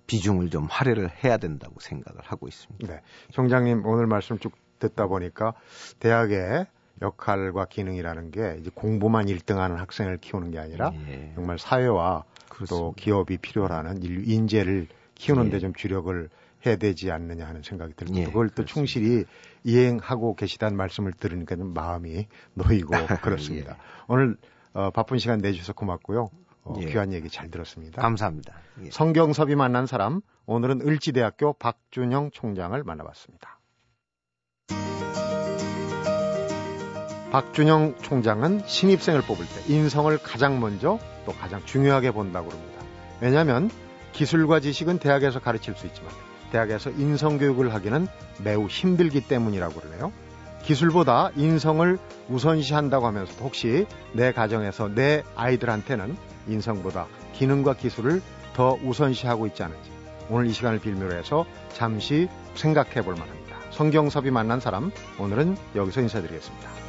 비중을 0.08 0.50
좀 0.50 0.68
할애를 0.70 1.12
해야 1.24 1.38
된다고 1.38 1.80
생각을 1.80 2.22
하고 2.24 2.48
있습니다. 2.48 2.88
네. 2.88 3.02
총장님 3.32 3.86
오늘 3.86 4.08
말씀 4.08 4.40
쭉 4.40 4.54
듣다 4.80 5.08
보니까 5.08 5.54
대학에 6.00 6.68
역할과 7.02 7.66
기능이라는 7.66 8.32
게 8.32 8.58
이제 8.60 8.72
공부만 8.74 9.28
1등하는 9.28 9.76
학생을 9.76 10.18
키우는 10.18 10.52
게 10.52 10.60
아니라 10.60 10.92
예. 11.08 11.32
정말 11.36 11.60
사회와 11.60 12.24
그렇습니다. 12.50 12.76
또 12.76 12.94
기업이 12.94 13.38
필요로 13.38 13.74
하는 13.74 14.02
인류 14.02 14.24
인재를 14.32 14.88
키우는데 15.16 15.58
예. 15.58 15.60
좀 15.60 15.74
주력을 15.74 16.30
해야 16.66 16.76
되지 16.76 17.12
않느냐 17.12 17.46
하는 17.48 17.62
생각이 17.62 17.94
듭니다. 17.96 18.20
예, 18.20 18.26
그걸 18.26 18.50
또 18.50 18.64
그렇습니다. 18.64 18.74
충실히 18.74 19.26
이행하고 19.64 20.36
계시다는 20.36 20.76
말씀을 20.78 21.14
들으니까 21.14 21.56
좀 21.56 21.74
마음이 21.74 22.28
놓이고 22.56 22.90
그렇습니다. 23.22 23.74
예. 23.74 23.78
오늘 24.08 24.38
어, 24.74 24.90
바쁜 24.92 25.18
시간 25.18 25.40
내주셔서 25.40 25.74
고맙고요. 25.74 26.30
어, 26.64 26.76
예. 26.82 26.86
귀한 26.86 27.14
얘기 27.14 27.30
잘 27.30 27.50
들었습니다. 27.50 28.02
감사합니다. 28.02 28.54
예. 28.84 28.90
성경섭이 28.92 29.56
만난 29.56 29.86
사람 29.86 30.22
오늘은 30.46 30.82
을지대학교 30.82 31.54
박준영 31.54 32.32
총장을 32.32 32.82
만나봤습니다. 32.84 33.57
박준영 37.32 37.96
총장은 38.02 38.62
신입생을 38.66 39.22
뽑을 39.22 39.46
때 39.46 39.74
인성을 39.74 40.18
가장 40.20 40.60
먼저 40.60 40.98
또 41.26 41.34
가장 41.34 41.62
중요하게 41.66 42.12
본다고 42.12 42.50
합니다. 42.50 42.82
왜냐하면 43.20 43.70
기술과 44.14 44.62
지식은 44.62 45.00
대학에서 45.00 45.40
가르칠 45.40 45.76
수 45.76 45.86
있지만 45.88 46.12
대학에서 46.52 46.90
인성 46.92 47.38
교육을 47.38 47.74
하기는 47.74 48.08
매우 48.44 48.68
힘들기 48.68 49.28
때문이라고 49.28 49.80
그러네요. 49.80 50.14
기술보다 50.64 51.32
인성을 51.36 51.98
우선시한다고 52.30 53.06
하면서도 53.08 53.44
혹시 53.44 53.86
내 54.14 54.32
가정에서 54.32 54.90
내 54.90 55.24
아이들한테는 55.36 56.18
인성보다 56.48 57.08
기능과 57.34 57.76
기술을 57.76 58.22
더 58.54 58.78
우선시하고 58.84 59.48
있지 59.48 59.64
않은지 59.64 59.92
오늘 60.30 60.48
이 60.48 60.54
시간을 60.54 60.80
빌미로 60.80 61.14
해서 61.14 61.46
잠시 61.74 62.28
생각해 62.56 63.02
볼 63.04 63.16
만합니다. 63.16 63.58
성경섭이 63.72 64.32
만난 64.32 64.60
사람 64.60 64.92
오늘은 65.20 65.58
여기서 65.76 66.02
인사드리겠습니다. 66.02 66.87